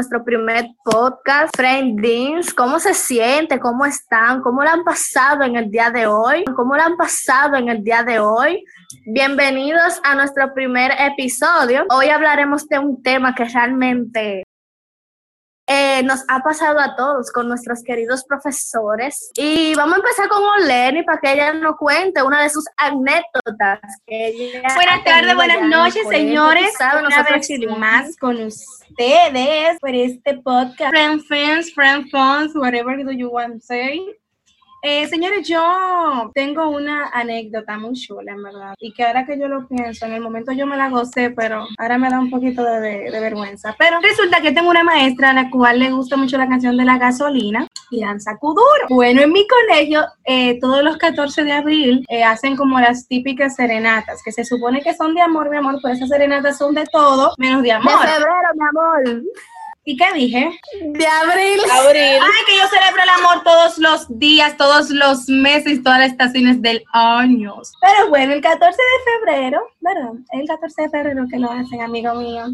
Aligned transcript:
Nuestro 0.00 0.24
primer 0.24 0.64
podcast, 0.82 1.54
Friendings, 1.54 2.54
¿cómo 2.54 2.80
se 2.80 2.94
siente? 2.94 3.60
¿Cómo 3.60 3.84
están? 3.84 4.40
¿Cómo 4.40 4.62
lo 4.62 4.70
han 4.70 4.82
pasado 4.82 5.42
en 5.42 5.56
el 5.56 5.70
día 5.70 5.90
de 5.90 6.06
hoy? 6.06 6.42
¿Cómo 6.56 6.74
lo 6.74 6.82
han 6.82 6.96
pasado 6.96 7.56
en 7.56 7.68
el 7.68 7.84
día 7.84 8.02
de 8.02 8.18
hoy? 8.18 8.64
Bienvenidos 9.04 10.00
a 10.02 10.14
nuestro 10.14 10.54
primer 10.54 10.90
episodio. 10.98 11.84
Hoy 11.90 12.08
hablaremos 12.08 12.66
de 12.66 12.78
un 12.78 13.02
tema 13.02 13.34
que 13.34 13.44
realmente 13.44 14.44
eh, 15.72 16.02
nos 16.02 16.24
ha 16.26 16.40
pasado 16.40 16.80
a 16.80 16.96
todos 16.96 17.30
con 17.30 17.46
nuestros 17.46 17.84
queridos 17.84 18.24
profesores. 18.24 19.30
Y 19.36 19.72
vamos 19.76 19.94
a 19.94 19.98
empezar 19.98 20.28
con 20.28 20.42
Oleni 20.42 21.04
para 21.04 21.20
que 21.20 21.32
ella 21.32 21.52
nos 21.52 21.76
cuente 21.76 22.24
una 22.24 22.42
de 22.42 22.50
sus 22.50 22.64
anécdotas. 22.76 23.78
buenas 24.74 25.04
tardes, 25.04 25.36
buenas 25.36 25.62
noches, 25.62 26.08
señores. 26.08 26.74
Una 27.06 27.22
vez 27.22 27.78
más 27.78 28.16
con 28.16 28.42
ustedes 28.42 29.78
por 29.78 29.94
este 29.94 30.38
podcast. 30.38 30.90
Friend, 30.90 31.22
friends, 31.22 31.72
friend, 31.72 32.10
funds, 32.10 32.56
whatever 32.56 32.96
do 33.04 33.12
you 33.12 33.30
want 33.30 33.54
to 33.54 33.60
say. 33.60 34.00
Eh, 34.82 35.06
señores, 35.08 35.46
yo 35.46 36.30
tengo 36.34 36.70
una 36.70 37.10
anécdota 37.10 37.76
muy 37.76 37.92
chula, 37.94 38.32
en 38.32 38.42
verdad, 38.42 38.74
y 38.78 38.92
que 38.94 39.04
ahora 39.04 39.26
que 39.26 39.38
yo 39.38 39.46
lo 39.46 39.68
pienso, 39.68 40.06
en 40.06 40.12
el 40.12 40.22
momento 40.22 40.52
yo 40.52 40.66
me 40.66 40.76
la 40.76 40.88
gocé, 40.88 41.30
pero 41.30 41.66
ahora 41.78 41.98
me 41.98 42.08
da 42.08 42.18
un 42.18 42.30
poquito 42.30 42.64
de, 42.64 43.10
vergüenza. 43.10 43.74
Pero 43.78 44.00
resulta 44.00 44.40
que 44.40 44.52
tengo 44.52 44.70
una 44.70 44.82
maestra 44.82 45.30
a 45.30 45.34
la 45.34 45.50
cual 45.50 45.80
le 45.80 45.90
gusta 45.90 46.16
mucho 46.16 46.38
la 46.38 46.48
canción 46.48 46.78
de 46.78 46.84
la 46.84 46.96
gasolina 46.96 47.66
y 47.90 48.00
danza 48.00 48.38
kuduro. 48.38 48.86
Bueno, 48.88 49.20
en 49.20 49.32
mi 49.32 49.46
colegio, 49.46 50.02
eh, 50.24 50.58
todos 50.60 50.82
los 50.82 50.96
14 50.96 51.44
de 51.44 51.52
abril 51.52 52.06
eh, 52.08 52.24
hacen 52.24 52.56
como 52.56 52.80
las 52.80 53.06
típicas 53.06 53.56
serenatas, 53.56 54.22
que 54.22 54.32
se 54.32 54.44
supone 54.44 54.80
que 54.80 54.94
son 54.94 55.14
de 55.14 55.20
amor, 55.20 55.50
mi 55.50 55.58
amor, 55.58 55.78
pero 55.82 55.94
esas 55.94 56.08
serenatas 56.08 56.56
son 56.56 56.74
de 56.74 56.86
todo 56.86 57.34
menos 57.36 57.62
de 57.62 57.72
amor. 57.72 58.00
De 58.00 58.06
febrero, 58.06 58.48
mi 58.54 58.64
amor. 58.64 59.22
¿Y 59.90 59.96
qué 59.96 60.06
dije? 60.14 60.48
De 60.82 61.04
abril. 61.04 61.58
Abril. 61.68 62.22
Ay, 62.22 62.44
que 62.46 62.56
yo 62.56 62.68
celebro 62.68 63.02
el 63.02 63.08
amor 63.08 63.42
todos 63.42 63.76
los 63.78 64.06
días, 64.20 64.56
todos 64.56 64.88
los 64.90 65.28
meses, 65.28 65.82
todas 65.82 65.98
las 65.98 66.12
estaciones 66.12 66.62
del 66.62 66.84
año. 66.92 67.56
Pero 67.80 68.08
bueno, 68.08 68.32
el 68.34 68.40
14 68.40 68.70
de 68.70 69.10
febrero, 69.10 69.60
¿verdad? 69.80 70.12
El 70.30 70.46
14 70.46 70.82
de 70.82 70.90
febrero 70.90 71.24
que 71.28 71.40
lo 71.40 71.50
hacen, 71.50 71.82
amigo 71.82 72.14
mío. 72.14 72.44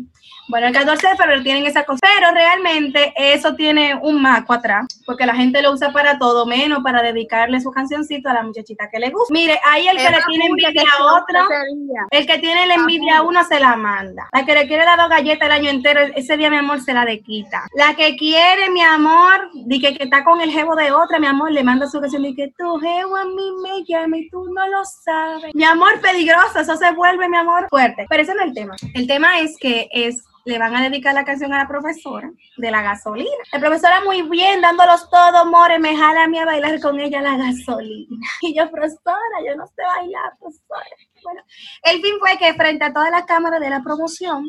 Bueno, 0.48 0.68
el 0.68 0.72
14 0.72 1.08
de 1.08 1.16
febrero 1.16 1.42
tienen 1.42 1.66
esa 1.66 1.84
cosa, 1.84 1.98
pero 2.00 2.30
realmente 2.30 3.12
eso 3.16 3.56
tiene 3.56 3.96
un 4.00 4.22
maco 4.22 4.52
atrás, 4.52 4.86
porque 5.04 5.26
la 5.26 5.34
gente 5.34 5.60
lo 5.60 5.72
usa 5.72 5.92
para 5.92 6.18
todo, 6.18 6.46
menos 6.46 6.84
para 6.84 7.02
dedicarle 7.02 7.60
su 7.60 7.72
cancioncito 7.72 8.28
a 8.28 8.34
la 8.34 8.42
muchachita 8.44 8.88
que 8.88 9.00
le 9.00 9.10
gusta. 9.10 9.34
Mire, 9.34 9.58
ahí 9.64 9.88
el 9.88 9.96
que 9.96 10.08
le 10.08 10.18
tiene 10.28 10.46
envidia 10.46 10.84
a 10.98 11.04
otro, 11.16 11.40
el 12.12 12.26
que 12.26 12.38
tiene 12.38 12.66
la 12.66 12.74
envidia 12.74 13.18
a 13.18 13.22
uno 13.22 13.42
se 13.42 13.58
la 13.58 13.74
manda. 13.74 14.28
La 14.32 14.46
que 14.46 14.54
le 14.54 14.68
quiere 14.68 14.84
dar 14.84 14.98
dos 14.98 15.08
galletas 15.08 15.46
el 15.46 15.52
año 15.52 15.70
entero, 15.70 16.00
ese 16.14 16.36
día 16.36 16.48
mi 16.48 16.56
amor 16.56 16.80
se 16.80 16.94
la 16.94 17.04
de 17.04 17.20
quita. 17.26 17.68
La 17.74 17.94
que 17.94 18.16
quiere, 18.16 18.70
mi 18.70 18.80
amor, 18.80 19.50
di 19.52 19.80
que, 19.80 19.96
está 20.00 20.24
con 20.24 20.40
el 20.40 20.50
jevo 20.50 20.74
de 20.76 20.92
otra, 20.92 21.18
mi 21.18 21.26
amor, 21.26 21.52
le 21.52 21.62
manda 21.62 21.88
su 21.88 22.00
canción 22.00 22.24
y 22.24 22.34
que 22.34 22.52
tu 22.56 22.78
jevo 22.78 23.16
a 23.16 23.24
mí 23.24 23.50
me 23.62 23.84
llama 23.84 24.18
y 24.18 24.30
tú 24.30 24.44
no 24.44 24.66
lo 24.68 24.84
sabes. 24.84 25.54
Mi 25.54 25.64
amor 25.64 26.00
peligroso, 26.00 26.60
eso 26.60 26.76
se 26.76 26.92
vuelve, 26.92 27.28
mi 27.28 27.36
amor, 27.36 27.66
fuerte. 27.68 28.06
Pero 28.08 28.22
ese 28.22 28.34
no 28.34 28.42
es 28.42 28.48
el 28.48 28.54
tema. 28.54 28.76
El 28.94 29.06
tema 29.06 29.40
es 29.40 29.56
que 29.58 29.88
es 29.92 30.24
le 30.46 30.58
van 30.58 30.76
a 30.76 30.82
dedicar 30.82 31.12
la 31.12 31.24
canción 31.24 31.52
a 31.52 31.58
la 31.58 31.68
profesora 31.68 32.30
de 32.56 32.70
la 32.70 32.80
gasolina. 32.80 33.30
La 33.52 33.58
profesora 33.58 34.00
muy 34.04 34.22
bien, 34.22 34.60
dándolos 34.60 35.10
todo, 35.10 35.44
more, 35.46 35.78
me 35.80 35.96
jala 35.96 36.22
a 36.22 36.28
mí 36.28 36.38
a 36.38 36.44
bailar 36.44 36.80
con 36.80 37.00
ella 37.00 37.20
la 37.20 37.36
gasolina. 37.36 38.16
Y 38.42 38.56
yo, 38.56 38.70
profesora, 38.70 39.36
yo 39.44 39.56
no 39.56 39.66
sé 39.66 39.82
bailar, 39.82 40.38
profesora. 40.38 40.86
Bueno, 41.24 41.42
el 41.82 42.00
fin 42.00 42.14
fue 42.20 42.38
que 42.38 42.54
frente 42.54 42.84
a 42.84 42.92
toda 42.92 43.10
la 43.10 43.26
cámara 43.26 43.58
de 43.58 43.70
la 43.70 43.82
promoción, 43.82 44.48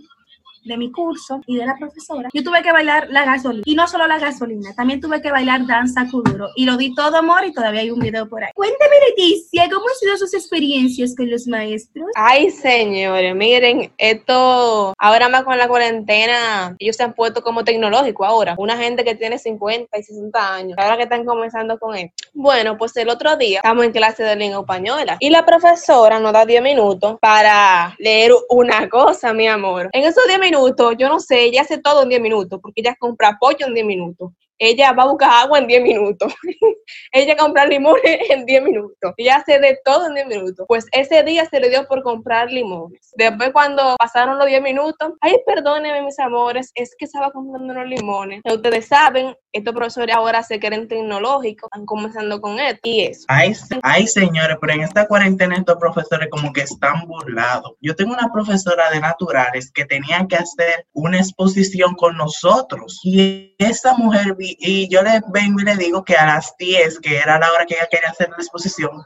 de 0.68 0.78
mi 0.78 0.92
curso 0.92 1.42
y 1.46 1.58
de 1.58 1.66
la 1.66 1.76
profesora, 1.78 2.30
yo 2.34 2.44
tuve 2.44 2.62
que 2.62 2.72
bailar 2.72 3.08
la 3.10 3.26
gasolina. 3.26 3.64
Y 3.66 3.76
no 3.76 3.88
solo 3.88 4.08
la 4.08 4.20
gasolina, 4.20 4.74
también 4.76 5.00
tuve 5.00 5.22
que 5.22 5.32
bailar 5.32 5.66
danza 5.66 6.08
kuduro. 6.10 6.50
Y 6.56 6.66
lo 6.66 6.78
di 6.78 6.94
todo 6.94 7.18
amor 7.18 7.46
y 7.46 7.54
todavía 7.54 7.82
hay 7.82 7.92
un 7.92 8.00
video 8.00 8.28
por 8.28 8.44
ahí. 8.44 8.52
Cuéntame, 8.54 8.96
Leticia, 9.10 9.70
¿cómo 9.70 9.86
han 9.88 9.96
sido 9.96 10.18
sus 10.18 10.34
experiencias 10.34 11.16
con 11.16 11.30
los 11.30 11.48
maestros? 11.48 12.08
Ay, 12.16 12.52
señores, 12.52 13.36
miren, 13.36 13.92
esto, 13.98 14.94
ahora 14.98 15.30
más 15.30 15.44
con 15.44 15.58
la 15.58 15.68
cuarentena, 15.68 16.76
ellos 16.80 16.96
se 16.96 17.04
han 17.04 17.14
puesto 17.14 17.42
como 17.42 17.64
tecnológico 17.64 18.26
ahora. 18.26 18.56
Una 18.58 18.78
gente 18.78 19.04
que 19.04 19.16
tiene 19.16 19.40
50 19.40 19.98
y 19.98 20.04
60 20.04 20.54
años, 20.54 20.78
ahora 20.78 20.98
que 20.98 21.04
están 21.04 21.26
comenzando 21.26 21.78
con 21.80 21.96
esto. 21.96 22.30
Bueno, 22.34 22.78
pues 22.78 22.96
el 22.98 23.10
otro 23.10 23.38
día 23.38 23.60
estamos 23.60 23.86
en 23.86 23.92
clase 23.92 24.24
de 24.24 24.36
lengua 24.36 24.62
española 24.62 25.18
y 25.20 25.30
la 25.30 25.46
profesora 25.46 26.20
nos 26.20 26.34
da 26.34 26.46
10 26.46 26.62
minutos 26.62 27.18
para 27.20 27.96
leer 28.00 28.32
una 28.50 28.88
cosa, 28.90 29.34
mi 29.34 29.48
amor. 29.48 29.90
En 29.94 30.04
esos 30.04 30.26
10 30.28 30.40
minutos, 30.40 30.57
yo 30.98 31.10
no 31.10 31.20
sé, 31.20 31.44
ella 31.44 31.62
hace 31.62 31.78
todo 31.78 32.04
en 32.04 32.10
10 32.10 32.22
minutos, 32.22 32.60
porque 32.62 32.82
ella 32.82 32.96
compra 33.00 33.38
pollo 33.40 33.68
en 33.68 33.74
10 33.74 33.86
minutos 33.86 34.32
ella 34.60 34.92
va 34.94 35.04
a 35.04 35.08
buscar 35.08 35.30
agua 35.32 35.60
en 35.60 35.68
10 35.68 35.84
minutos, 35.84 36.34
ella 37.12 37.36
compra 37.36 37.66
limones 37.66 38.20
en 38.30 38.46
10 38.46 38.64
minutos, 38.64 39.14
ella 39.18 39.38
hace 39.38 39.60
de 39.60 39.80
todo 39.84 40.08
en 40.08 40.16
10 40.16 40.28
minutos. 40.28 40.66
Pues 40.68 40.86
ese 40.92 41.24
día 41.24 41.46
se 41.46 41.60
le 41.60 41.70
dio 41.70 41.88
por 41.88 42.04
comprar 42.04 42.52
limones. 42.52 43.12
Después 43.16 43.52
cuando 43.52 43.96
pasaron 43.98 44.38
los 44.38 44.48
10 44.48 44.62
minutos, 44.62 45.14
ay, 45.22 45.38
perdónenme 45.46 46.02
mis 46.02 46.20
amores, 46.20 46.72
es 46.76 46.96
que 46.98 47.06
estaba 47.06 47.32
comprando 47.32 47.74
unos 47.74 47.88
limones. 47.88 48.42
Ustedes 48.46 48.88
saben, 48.88 49.36
estos 49.52 49.74
profesores 49.74 50.16
ahora 50.16 50.44
se 50.44 50.60
quieren 50.60 50.88
tecnológicos, 50.88 51.70
están 51.72 51.86
comenzando 51.86 52.40
con 52.42 52.60
esto 52.60 52.82
y 52.84 53.02
eso. 53.02 53.26
Ay, 53.28 53.54
ay, 53.84 54.08
señores, 54.08 54.58
pero 54.60 54.74
en 54.74 54.82
esta 54.82 55.08
cuarentena 55.08 55.56
estos 55.56 55.78
profesores 55.78 56.30
como 56.30 56.54
que 56.54 56.62
están 56.62 57.06
burlados. 57.08 57.74
Yo 57.82 57.96
tengo 57.96 58.14
una 58.14 58.32
profesora 58.32 58.90
de 58.92 59.00
naturales 59.00 59.72
que 59.72 59.86
tenía 59.86 60.26
que 60.28 60.36
hacer 60.36 60.86
una 60.94 61.18
exposición 61.18 61.96
con 61.96 62.18
nosotros 62.18 63.00
y 63.04 63.56
esa 63.58 63.96
mujer 63.96 64.36
y, 64.60 64.88
yo 64.90 65.02
le 65.02 65.22
vengo 65.34 65.62
y 65.62 65.66
le 65.66 65.76
digo 65.76 66.04
que 66.04 66.16
a 66.16 66.26
las 66.26 66.56
10, 66.58 67.00
que 67.00 67.18
era 67.18 67.40
la 67.40 67.52
hora 67.52 67.66
que 67.66 67.76
ella 67.76 67.88
quería 67.90 68.10
hacer 68.10 68.30
la 68.30 68.38
exposición, 68.38 69.04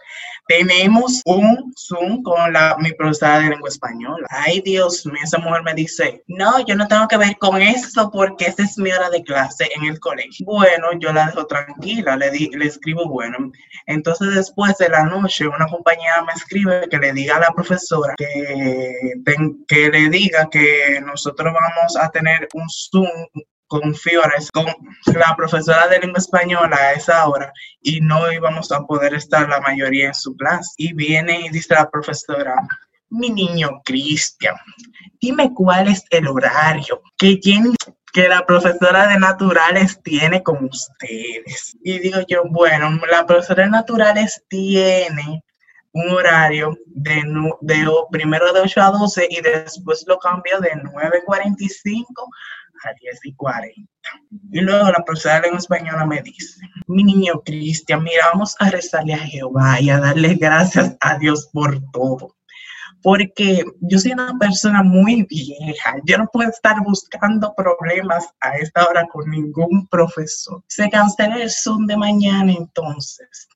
tenemos 0.48 1.22
un 1.26 1.74
Zoom 1.78 2.24
con 2.24 2.52
la, 2.52 2.76
mi 2.80 2.92
profesora 2.94 3.40
de 3.40 3.50
lengua 3.50 3.70
española. 3.70 4.28
Ay, 4.30 4.62
Dios 4.62 5.06
mío, 5.06 5.22
esa 5.24 5.38
mujer 5.38 5.64
me 5.64 5.74
dice, 5.74 6.24
no, 6.28 6.66
yo 6.66 6.76
no 6.76 6.88
tengo 6.88 7.08
que 7.08 7.18
ver 7.18 7.38
con 7.38 7.62
eso 7.62 8.10
porque 8.12 8.46
esa 8.46 8.64
es 8.64 8.78
mi 8.78 8.92
hora 8.92 9.10
de 9.10 9.24
clase 9.24 9.70
en 9.76 9.86
el 9.86 10.00
colegio. 10.00 10.46
Bueno, 10.46 10.88
yo 11.00 11.14
la 11.14 11.28
dejo 11.28 11.46
tranquila, 11.46 12.18
le, 12.18 12.32
di, 12.32 12.50
le 12.50 12.66
escribo, 12.66 13.08
bueno. 13.08 13.52
Entonces 13.86 14.36
después 14.36 14.78
de 14.78 14.90
la 14.90 15.06
noche, 15.06 15.48
una 15.48 15.68
compañera 15.68 16.22
me 16.24 16.34
escribe 16.34 16.88
que 16.90 16.98
le 16.98 17.14
diga 17.14 17.38
a 17.38 17.42
la 17.42 17.54
profesora 17.54 18.16
que, 18.18 18.94
que 19.68 19.90
le 19.90 20.10
diga 20.10 20.50
que 20.50 21.02
nosotros 21.06 21.54
vamos 21.54 21.96
a 21.98 22.10
tener 22.10 22.48
un 22.54 22.68
Zoom 22.70 23.08
con 23.72 23.96
Fiores, 23.96 24.52
con 24.52 24.66
la 25.16 25.34
profesora 25.38 25.88
de 25.88 26.00
lengua 26.00 26.20
española 26.20 26.76
a 26.76 26.92
esa 26.92 27.26
hora 27.26 27.54
y 27.82 28.02
no 28.02 28.30
íbamos 28.30 28.70
a 28.74 28.82
poder 28.82 29.14
estar 29.14 29.48
la 29.48 29.62
mayoría 29.62 30.08
en 30.08 30.14
su 30.14 30.36
clase. 30.36 30.72
Y 30.76 30.94
viene 30.94 31.46
y 31.46 31.50
dice 31.50 31.76
la 31.76 31.90
profesora, 31.90 32.54
mi 33.10 33.30
niño 33.30 33.82
Cristian, 33.86 34.56
dime 35.22 35.54
cuál 35.54 35.88
es 35.88 36.04
el 36.10 36.28
horario 36.28 37.02
que 37.18 37.38
tiene 37.38 37.70
que 38.12 38.28
la 38.28 38.46
profesora 38.46 39.08
de 39.08 39.18
naturales 39.18 40.02
tiene 40.04 40.44
con 40.44 40.66
ustedes. 40.66 41.78
Y 41.82 42.00
digo 42.00 42.20
yo, 42.28 42.44
bueno, 42.50 43.00
la 43.10 43.26
profesora 43.26 43.64
de 43.64 43.70
naturales 43.70 44.44
tiene 44.50 45.46
un 45.94 46.10
horario 46.10 46.78
de, 46.88 47.24
de 47.62 47.88
primero 48.12 48.52
de 48.52 48.60
8 48.60 48.82
a 48.82 48.92
12 48.92 49.28
y 49.30 49.40
después 49.40 50.04
lo 50.08 50.18
cambio 50.18 50.60
de 50.60 50.72
9.45 50.72 52.04
a 52.84 52.94
10 53.00 53.20
y 53.26 53.36
40. 53.36 53.92
Y 54.52 54.62
luego 54.62 54.92
la 54.92 55.04
profesora 55.06 55.42
lengua 55.42 55.60
española 55.60 56.06
me 56.06 56.22
dice, 56.22 56.62
mi 56.88 57.04
niño 57.04 57.42
Cristian, 57.46 58.04
mira, 58.04 58.28
vamos 58.34 58.56
a 58.60 58.70
rezarle 58.70 59.14
a 59.14 59.20
Jehová 59.20 59.80
y 59.80 59.90
a 59.90 60.00
darle 60.00 60.36
gracias 60.36 60.96
a 61.00 61.18
Dios 61.18 61.50
por 61.54 61.80
todo. 61.92 62.36
Porque 63.04 63.64
yo 63.80 63.98
soy 63.98 64.12
una 64.12 64.38
persona 64.40 64.84
muy 64.84 65.24
vieja, 65.24 65.96
yo 66.06 66.20
no 66.20 66.28
puedo 66.32 66.50
estar 66.50 66.84
buscando 66.84 67.54
problemas 67.56 68.28
a 68.42 68.58
esta 68.58 68.86
hora 68.86 69.08
con 69.12 69.28
ningún 69.30 69.88
profesor. 69.88 70.64
Se 70.68 70.88
cancela 70.90 71.38
el 71.38 71.50
Zoom 71.50 71.88
de 71.88 71.98
mañana 71.98 72.52
entonces. 72.52 73.48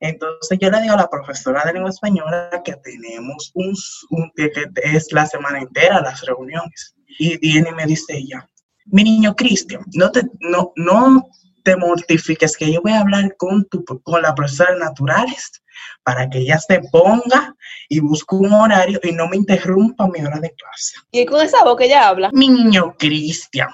Entonces 0.00 0.58
yo 0.60 0.70
le 0.70 0.82
digo 0.82 0.94
a 0.94 0.98
la 0.98 1.10
profesora 1.10 1.62
de 1.64 1.74
lengua 1.74 1.90
española 1.90 2.62
que 2.64 2.76
tenemos 2.76 3.50
un, 3.54 3.74
un 4.10 4.30
que 4.34 4.50
es 4.82 5.12
la 5.12 5.26
semana 5.26 5.60
entera 5.60 6.00
las 6.00 6.22
reuniones. 6.22 6.94
Y 7.18 7.38
viene 7.38 7.70
y 7.70 7.74
me 7.74 7.86
dice 7.86 8.16
ella, 8.16 8.48
mi 8.86 9.04
niño 9.04 9.34
Cristian, 9.34 9.82
no 9.94 10.10
te, 10.10 10.22
no, 10.40 10.72
no 10.76 11.28
te 11.62 11.76
mortifiques, 11.76 12.56
que 12.56 12.72
yo 12.72 12.82
voy 12.82 12.92
a 12.92 13.00
hablar 13.00 13.36
con, 13.36 13.64
tu, 13.66 13.84
con 13.84 14.22
la 14.22 14.34
profesora 14.34 14.74
de 14.74 14.80
naturales 14.80 15.62
para 16.02 16.28
que 16.28 16.38
ella 16.38 16.58
se 16.58 16.80
ponga 16.92 17.56
y 17.88 18.00
busque 18.00 18.34
un 18.34 18.52
horario 18.52 19.00
y 19.02 19.12
no 19.12 19.26
me 19.28 19.36
interrumpa 19.36 20.06
mi 20.06 20.20
hora 20.20 20.38
de 20.38 20.54
clase. 20.54 20.96
¿Y 21.10 21.24
con 21.24 21.40
esa 21.40 21.64
voz 21.64 21.76
que 21.76 21.86
ella 21.86 22.08
habla? 22.08 22.30
Mi 22.32 22.48
niño 22.48 22.94
Cristian, 22.98 23.70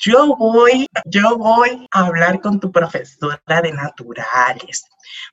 yo 0.00 0.34
voy, 0.36 0.86
yo 1.04 1.36
voy 1.36 1.86
a 1.90 2.06
hablar 2.06 2.40
con 2.40 2.58
tu 2.58 2.72
profesora 2.72 3.60
de 3.62 3.72
naturales, 3.72 4.84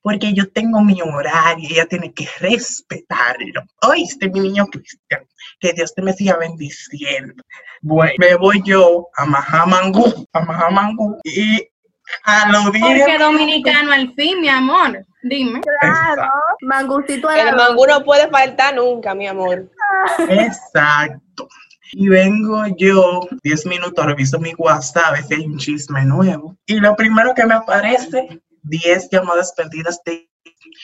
porque 0.01 0.33
yo 0.33 0.49
tengo 0.51 0.81
mi 0.81 1.01
horario 1.01 1.67
y 1.69 1.73
ella 1.73 1.85
tiene 1.85 2.13
que 2.13 2.27
respetarlo. 2.39 3.63
Oíste, 3.81 4.29
mi 4.29 4.41
niño 4.41 4.65
Cristian, 4.67 5.25
que 5.59 5.73
Dios 5.73 5.93
te 5.95 6.01
me 6.01 6.13
siga 6.13 6.37
bendiciendo. 6.37 7.43
Bueno, 7.81 8.13
me 8.17 8.35
voy 8.35 8.61
yo 8.65 9.07
a 9.15 9.25
Mahamangu, 9.25 10.27
a 10.33 10.41
Mahamangu 10.41 11.17
y 11.23 11.69
a 12.23 12.51
lo 12.51 12.71
bien. 12.71 12.99
Porque 12.99 13.17
dominicano 13.17 13.91
al 13.91 14.13
fin, 14.13 14.41
mi 14.41 14.49
amor. 14.49 15.05
Dime. 15.23 15.61
Claro, 15.81 16.29
mangustito 16.61 17.27
a 17.27 17.39
El 17.39 17.55
mangú 17.55 17.85
no 17.85 18.03
puede 18.03 18.29
faltar 18.29 18.75
nunca, 18.75 19.13
mi 19.13 19.27
amor. 19.27 19.69
Exacto. 20.29 21.47
Y 21.91 22.07
vengo 22.09 22.63
yo, 22.77 23.27
10 23.43 23.65
minutos, 23.65 24.05
reviso 24.05 24.39
mi 24.39 24.53
WhatsApp, 24.57 25.05
a 25.05 25.11
ver 25.13 25.23
si 25.23 25.33
hay 25.35 25.45
un 25.45 25.57
chisme 25.57 26.05
nuevo. 26.05 26.57
Y 26.65 26.79
lo 26.79 26.95
primero 26.95 27.33
que 27.33 27.45
me 27.45 27.55
aparece, 27.55 28.41
10 28.63 29.09
llamadas 29.11 29.53
perdidas 29.55 30.01
de... 30.05 30.13
Y 30.13 30.29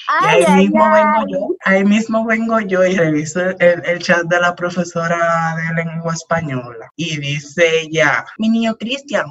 Ay, 0.08 0.44
ahí 0.44 0.46
ay, 0.48 0.68
mismo 0.68 0.86
ay. 0.86 1.04
vengo 1.04 1.28
yo, 1.28 1.56
ahí 1.66 1.84
mismo 1.84 2.26
vengo 2.26 2.60
yo 2.62 2.86
y 2.86 2.96
reviso 2.96 3.42
el, 3.42 3.82
el 3.86 4.00
chat 4.00 4.24
de 4.24 4.40
la 4.40 4.56
profesora 4.56 5.56
de 5.58 5.84
lengua 5.84 6.14
española. 6.14 6.90
Y 6.96 7.18
dice 7.18 7.82
ella, 7.82 8.26
mi 8.38 8.50
niño 8.50 8.76
Cristian, 8.76 9.26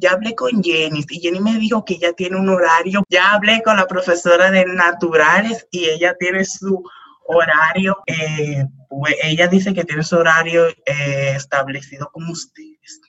ya 0.00 0.12
hablé 0.12 0.34
con 0.34 0.62
Jenny 0.62 1.04
y 1.10 1.20
Jenny 1.20 1.40
me 1.40 1.58
dijo 1.58 1.84
que 1.84 1.94
ella 1.94 2.14
tiene 2.14 2.36
un 2.36 2.48
horario. 2.48 3.02
Ya 3.10 3.32
hablé 3.32 3.62
con 3.62 3.76
la 3.76 3.86
profesora 3.86 4.50
de 4.50 4.64
naturales 4.64 5.66
y 5.70 5.84
ella 5.84 6.16
tiene 6.18 6.44
su 6.44 6.82
horario, 7.36 7.96
eh, 8.06 8.64
pues 8.88 9.14
ella 9.22 9.48
dice 9.48 9.72
que 9.72 9.84
tiene 9.84 10.02
su 10.02 10.16
horario 10.16 10.68
eh, 10.68 11.32
establecido 11.36 12.10
con 12.12 12.28
ustedes. 12.28 13.00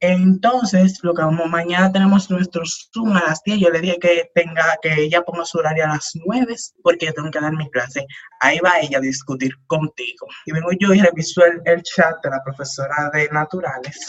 Entonces, 0.00 0.98
lo 1.02 1.14
que 1.14 1.22
vamos, 1.22 1.48
mañana 1.48 1.90
tenemos 1.90 2.30
nuestro 2.30 2.62
Zoom 2.66 3.16
a 3.16 3.24
las 3.24 3.42
10. 3.44 3.60
Yo 3.60 3.70
le 3.70 3.80
dije 3.80 3.98
que 3.98 4.30
tenga, 4.34 4.76
que 4.82 4.92
ella 4.92 5.22
ponga 5.22 5.44
su 5.44 5.58
horario 5.58 5.84
a 5.84 5.88
las 5.88 6.10
9 6.14 6.54
porque 6.82 7.06
yo 7.06 7.14
tengo 7.14 7.30
que 7.30 7.40
dar 7.40 7.52
mi 7.54 7.70
clase. 7.70 8.06
Ahí 8.40 8.58
va 8.58 8.78
ella 8.80 8.98
a 8.98 9.00
discutir 9.00 9.52
contigo. 9.66 10.26
Y 10.44 10.52
vengo 10.52 10.70
yo 10.78 10.92
y 10.92 11.00
reviso 11.00 11.42
el, 11.44 11.82
chat 11.82 12.14
de 12.22 12.30
la 12.30 12.42
profesora 12.44 13.10
de 13.12 13.28
naturales. 13.30 14.06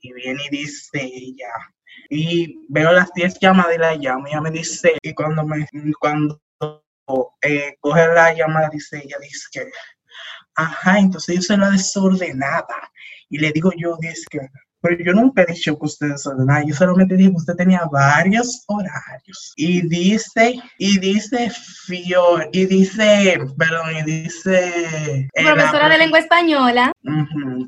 Y 0.00 0.12
viene 0.12 0.42
y 0.46 0.56
dice 0.56 1.02
ella. 1.02 1.50
Y 2.08 2.64
veo 2.68 2.92
las 2.92 3.12
10 3.14 3.40
llamadas 3.40 3.74
y 3.74 3.78
la 3.78 3.96
llamo. 3.96 4.28
Ella 4.28 4.40
me 4.40 4.50
dice, 4.50 4.96
y 5.02 5.12
cuando 5.12 5.44
me, 5.44 5.66
cuando 5.98 6.40
eh, 7.42 7.76
coge 7.80 8.06
la 8.08 8.34
llamada, 8.34 8.68
dice 8.72 9.02
ella, 9.04 9.16
dice 9.20 9.46
que, 9.52 9.70
ajá, 10.54 10.98
entonces 10.98 11.36
yo 11.36 11.42
soy 11.42 11.56
la 11.58 11.70
desordenada. 11.70 12.90
Y 13.28 13.38
le 13.38 13.52
digo 13.52 13.72
yo, 13.76 13.96
dice 14.00 14.24
que, 14.30 14.40
pero 14.80 14.96
yo 15.04 15.12
nunca 15.12 15.42
he 15.42 15.46
dicho 15.46 15.78
que 15.78 15.86
usted 15.86 16.06
es 16.06 16.12
desordenada, 16.12 16.64
yo 16.64 16.74
solamente 16.74 17.16
dije 17.16 17.30
que 17.30 17.36
usted 17.36 17.54
tenía 17.54 17.82
varios 17.90 18.64
horarios. 18.68 19.52
Y 19.56 19.86
dice, 19.88 20.60
y 20.78 20.98
dice 20.98 21.50
Fior, 21.86 22.48
y 22.52 22.66
dice, 22.66 23.38
perdón, 23.58 23.96
y 23.96 24.02
dice... 24.02 25.28
eh, 25.34 25.42
la 25.42 25.54
Profesora 25.54 25.88
de 25.88 25.98
lengua 25.98 26.18
española. 26.18 26.92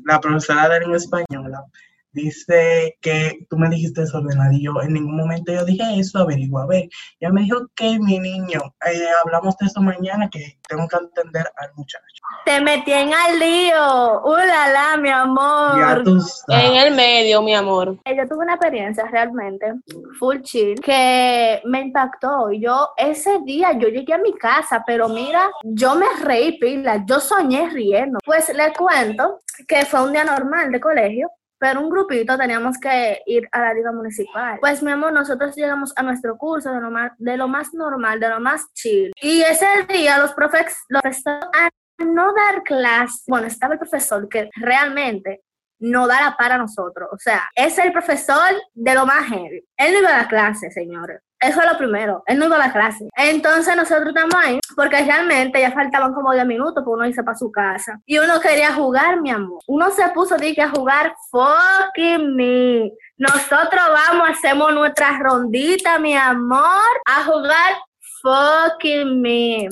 La 0.05 0.19
profesora 0.19 0.69
de 0.69 0.79
lengua 0.79 0.97
española 0.97 1.65
dice 2.11 2.97
que 3.01 3.39
tú 3.49 3.57
me 3.57 3.69
dijiste 3.69 4.01
desordenada 4.01 4.53
y 4.53 4.63
yo 4.63 4.73
en 4.81 4.93
ningún 4.93 5.15
momento 5.17 5.51
yo 5.53 5.63
dije 5.65 5.83
eso, 5.99 6.19
averigua, 6.19 6.63
a 6.63 6.67
ver. 6.67 6.89
Ella 7.19 7.31
me 7.31 7.41
dijo 7.41 7.67
que 7.75 7.99
mi 7.99 8.19
niño, 8.19 8.59
eh, 8.85 9.05
hablamos 9.23 9.55
de 9.57 9.67
eso 9.67 9.81
mañana, 9.81 10.29
que 10.29 10.57
tengo 10.67 10.87
que 10.87 10.95
atender 10.95 11.45
al 11.57 11.69
muchacho. 11.75 12.03
Te 12.45 12.61
metí 12.61 12.91
en 12.91 13.11
al 13.13 13.39
lío. 13.39 14.21
¡Ulala, 14.23 14.97
mi 14.97 15.09
amor! 15.09 15.77
Ya 15.79 16.03
tú 16.03 16.15
En 16.15 16.21
sabes. 16.21 16.83
el 16.85 16.95
medio, 16.95 17.41
mi 17.41 17.53
amor. 17.55 17.97
Eh, 18.05 18.15
Yo 18.17 18.27
tuve 18.27 18.43
una 18.43 18.53
experiencia 18.55 19.05
realmente 19.05 19.73
full 20.19 20.41
chill 20.41 20.79
que 20.81 21.61
me 21.65 21.81
impactó. 21.81 22.51
Yo 22.51 22.89
ese 22.97 23.39
día 23.45 23.73
yo 23.77 23.87
llegué 23.87 24.13
a 24.13 24.17
mi 24.17 24.33
casa, 24.33 24.83
pero 24.85 25.09
mira, 25.09 25.49
yo 25.63 25.95
me 25.95 26.05
reí 26.23 26.57
pila, 26.59 27.03
yo 27.05 27.19
soñé 27.19 27.69
riendo. 27.69 28.19
Pues 28.25 28.49
le 28.53 28.73
cuento 28.73 29.39
que 29.67 29.85
fue 29.85 30.03
un 30.03 30.11
día 30.11 30.23
normal 30.23 30.71
de 30.71 30.79
colegio. 30.79 31.29
Pero 31.59 31.81
un 31.81 31.89
grupito 31.89 32.37
teníamos 32.37 32.77
que 32.79 33.21
ir 33.25 33.47
a 33.51 33.59
la 33.59 33.73
liga 33.73 33.91
municipal. 33.91 34.59
Pues 34.59 34.81
mi 34.81 34.91
amor, 34.91 35.11
nosotros 35.11 35.55
llegamos 35.55 35.93
a 35.95 36.03
nuestro 36.03 36.37
curso 36.37 36.71
de 36.71 36.79
lo 36.79 36.89
más, 36.89 37.11
de 37.17 37.37
lo 37.37 37.47
más 37.47 37.73
normal, 37.73 38.19
de 38.19 38.29
lo 38.29 38.39
más 38.39 38.73
chill. 38.73 39.11
Y 39.21 39.41
ese 39.41 39.67
día 39.89 40.17
los 40.17 40.33
profes, 40.33 40.75
los 40.87 41.01
profesores 41.01 41.49
a 41.53 41.69
no 42.05 42.33
dar 42.33 42.63
clase, 42.63 43.23
bueno, 43.27 43.47
estaba 43.47 43.73
el 43.73 43.79
profesor 43.79 44.27
que 44.29 44.49
realmente 44.55 45.41
no 45.79 46.07
da 46.07 46.35
para 46.37 46.57
nosotros. 46.57 47.09
O 47.11 47.17
sea, 47.17 47.49
es 47.55 47.77
el 47.77 47.91
profesor 47.91 48.53
de 48.73 48.93
lo 48.93 49.05
más 49.05 49.27
heavy. 49.27 49.65
Él 49.77 49.93
no 49.93 49.99
iba 49.99 50.09
a 50.09 50.17
dar 50.17 50.27
clase, 50.27 50.71
señores. 50.71 51.21
Eso 51.39 51.61
es 51.61 51.71
lo 51.71 51.77
primero. 51.77 52.21
Él 52.25 52.37
no 52.37 52.45
iba 52.45 52.57
a 52.57 52.59
dar 52.59 52.73
clase. 52.73 53.07
Entonces 53.15 53.73
nosotros 53.75 54.09
estamos 54.09 54.35
ahí 54.35 54.59
porque 54.75 55.01
realmente 55.03 55.61
ya 55.61 55.71
faltaban 55.71 56.13
como 56.13 56.33
10 56.33 56.45
minutos 56.45 56.83
para 56.83 56.95
uno 56.95 57.07
irse 57.07 57.23
para 57.23 57.37
su 57.37 57.49
casa. 57.49 58.01
Y 58.05 58.17
uno 58.17 58.41
quería 58.41 58.73
jugar, 58.73 59.21
mi 59.21 59.31
amor. 59.31 59.61
Uno 59.67 59.89
se 59.91 60.07
puso 60.09 60.35
que 60.35 60.61
a 60.61 60.69
jugar 60.69 61.15
fucking 61.31 62.35
me. 62.35 62.91
Nosotros 63.17 63.81
vamos, 63.93 64.29
hacemos 64.31 64.73
nuestra 64.73 65.17
rondita, 65.19 65.97
mi 65.97 66.15
amor, 66.15 67.01
a 67.05 67.23
jugar 67.23 67.75
fucking 68.21 69.21
me. 69.21 69.69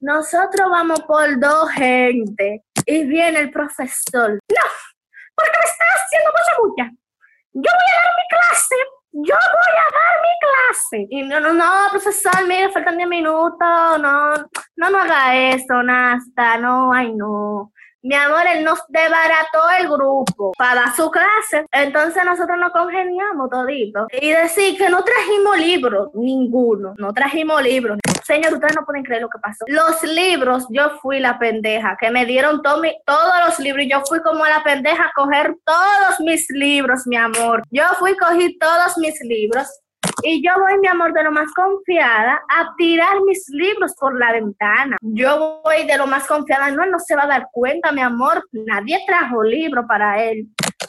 Nosotros 0.00 0.70
vamos 0.70 1.00
por 1.02 1.38
dos 1.38 1.70
gente 1.70 2.62
y 2.86 3.04
viene 3.04 3.40
el 3.40 3.50
profesor. 3.50 4.32
No, 4.32 4.66
porque 5.34 5.52
me 5.58 5.64
está 5.64 5.84
haciendo 5.96 6.30
mucha 6.30 6.60
bulla. 6.60 6.90
Yo 7.52 7.62
voy 7.62 7.90
a 7.92 8.04
dar 8.04 8.12
mi 8.16 8.28
clase. 8.28 8.93
Yo 9.16 9.22
voy 9.22 9.74
a 9.78 9.88
dar 9.94 10.22
mi 10.22 10.28
clase. 10.40 11.06
Y 11.08 11.22
no, 11.22 11.38
no, 11.38 11.52
no, 11.52 11.88
profesor, 11.90 12.48
mire, 12.48 12.68
faltan 12.70 12.96
10 12.96 13.08
minutos. 13.08 13.58
No, 13.60 14.34
no, 14.36 14.90
no 14.90 14.98
haga 14.98 15.36
eso, 15.50 15.84
Nasta. 15.84 16.58
No, 16.58 16.92
ay, 16.92 17.12
no. 17.14 17.70
Mi 18.02 18.16
amor, 18.16 18.42
él 18.52 18.64
nos 18.64 18.80
desbarató 18.88 19.60
el 19.78 19.88
grupo 19.88 20.52
para 20.58 20.80
dar 20.80 20.96
su 20.96 21.08
clase. 21.12 21.64
Entonces 21.70 22.24
nosotros 22.24 22.58
nos 22.58 22.72
congeniamos 22.72 23.48
todito. 23.50 24.08
Y 24.20 24.32
decir 24.32 24.76
que 24.76 24.90
no 24.90 25.04
trajimos 25.04 25.58
libros, 25.58 26.08
ninguno. 26.14 26.94
No 26.98 27.12
trajimos 27.12 27.62
libros. 27.62 27.98
Señor, 28.24 28.54
ustedes 28.54 28.74
no 28.74 28.84
pueden 28.84 29.04
creer 29.04 29.22
lo 29.22 29.28
que 29.28 29.38
pasó. 29.38 29.64
Los 29.68 30.02
libros, 30.02 30.66
yo 30.70 30.98
fui 31.00 31.20
la 31.20 31.38
pendeja, 31.38 31.96
que 32.00 32.10
me 32.10 32.24
dieron 32.26 32.62
todo 32.62 32.82
todos 33.06 33.34
los 33.46 33.58
libros 33.60 33.86
yo 33.88 34.02
fui 34.06 34.20
como 34.20 34.44
la 34.44 34.62
pendeja 34.62 35.04
a 35.04 35.12
coger 35.14 35.56
todos 35.64 36.20
mis 36.20 36.48
libros, 36.50 37.06
mi 37.06 37.16
amor. 37.16 37.62
Yo 37.70 37.84
fui, 37.98 38.16
cogí 38.16 38.58
todos 38.58 38.98
mis 38.98 39.18
libros 39.22 39.68
y 40.22 40.42
yo 40.42 40.52
voy, 40.58 40.78
mi 40.78 40.88
amor, 40.88 41.12
de 41.12 41.22
lo 41.22 41.32
más 41.32 41.52
confiada 41.54 42.42
a 42.48 42.74
tirar 42.76 43.20
mis 43.26 43.48
libros 43.48 43.94
por 43.98 44.18
la 44.18 44.32
ventana. 44.32 44.96
Yo 45.00 45.60
voy 45.64 45.86
de 45.86 45.96
lo 45.96 46.06
más 46.06 46.26
confiada, 46.26 46.70
no, 46.70 46.86
no 46.86 46.98
se 46.98 47.16
va 47.16 47.24
a 47.24 47.28
dar 47.28 47.48
cuenta, 47.52 47.92
mi 47.92 48.00
amor. 48.00 48.46
Nadie 48.52 49.00
trajo 49.06 49.42
libro 49.42 49.86
para 49.86 50.22
él. 50.22 50.48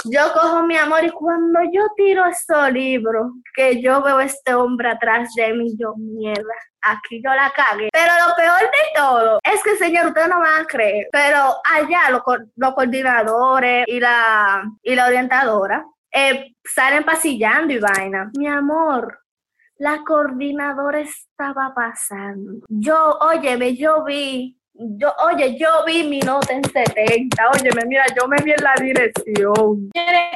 Yo 0.10 0.22
cojo 0.34 0.64
mi 0.64 0.78
amor 0.78 1.04
y 1.04 1.10
cuando 1.10 1.60
yo 1.72 1.82
tiro 1.96 2.26
esos 2.26 2.72
libros, 2.72 3.32
que 3.56 3.82
yo 3.82 4.02
veo 4.02 4.20
este 4.20 4.54
hombre 4.54 4.90
atrás 4.90 5.34
de 5.36 5.54
mí, 5.54 5.76
yo 5.78 5.94
mierda, 5.98 6.54
aquí 6.82 7.22
yo 7.24 7.34
la 7.34 7.52
cagué. 7.56 7.90
Pero 7.92 8.14
lo 8.28 8.36
peor 8.36 8.62
de 8.62 9.00
todo 9.00 9.40
es 9.44 9.64
que, 9.64 9.76
señor, 9.78 10.08
ustedes 10.08 10.30
no 10.30 10.40
van 10.40 10.62
a 10.62 10.66
creer, 10.66 11.08
pero 11.12 11.56
allá 11.74 12.10
los, 12.12 12.22
los 12.56 12.74
coordinadores 12.74 13.86
y 13.88 14.00
la, 14.00 14.64
y 14.84 14.96
la 14.96 15.08
orientadora 15.08 15.86
eh, 16.12 16.56
salen 16.64 17.04
pasillando 17.04 17.74
y 17.74 17.80
vaina. 17.80 18.32
Mi 18.38 18.48
amor, 18.48 19.20
la 19.78 20.04
coordinadora 20.06 21.02
estaba 21.02 21.74
pasando. 21.76 22.66
Yo, 22.70 23.18
óyeme, 23.20 23.76
yo 23.76 24.04
vi, 24.06 24.58
yo, 24.78 25.14
oye, 25.32 25.58
yo 25.58 25.68
vi 25.86 26.04
mi 26.04 26.20
nota 26.20 26.54
en 26.54 26.64
70. 26.64 27.50
Óyeme, 27.50 27.86
mira, 27.88 28.06
yo 28.20 28.28
me 28.28 28.38
vi 28.44 28.52
en 28.52 28.64
la 28.64 28.76
dirección. 28.80 29.90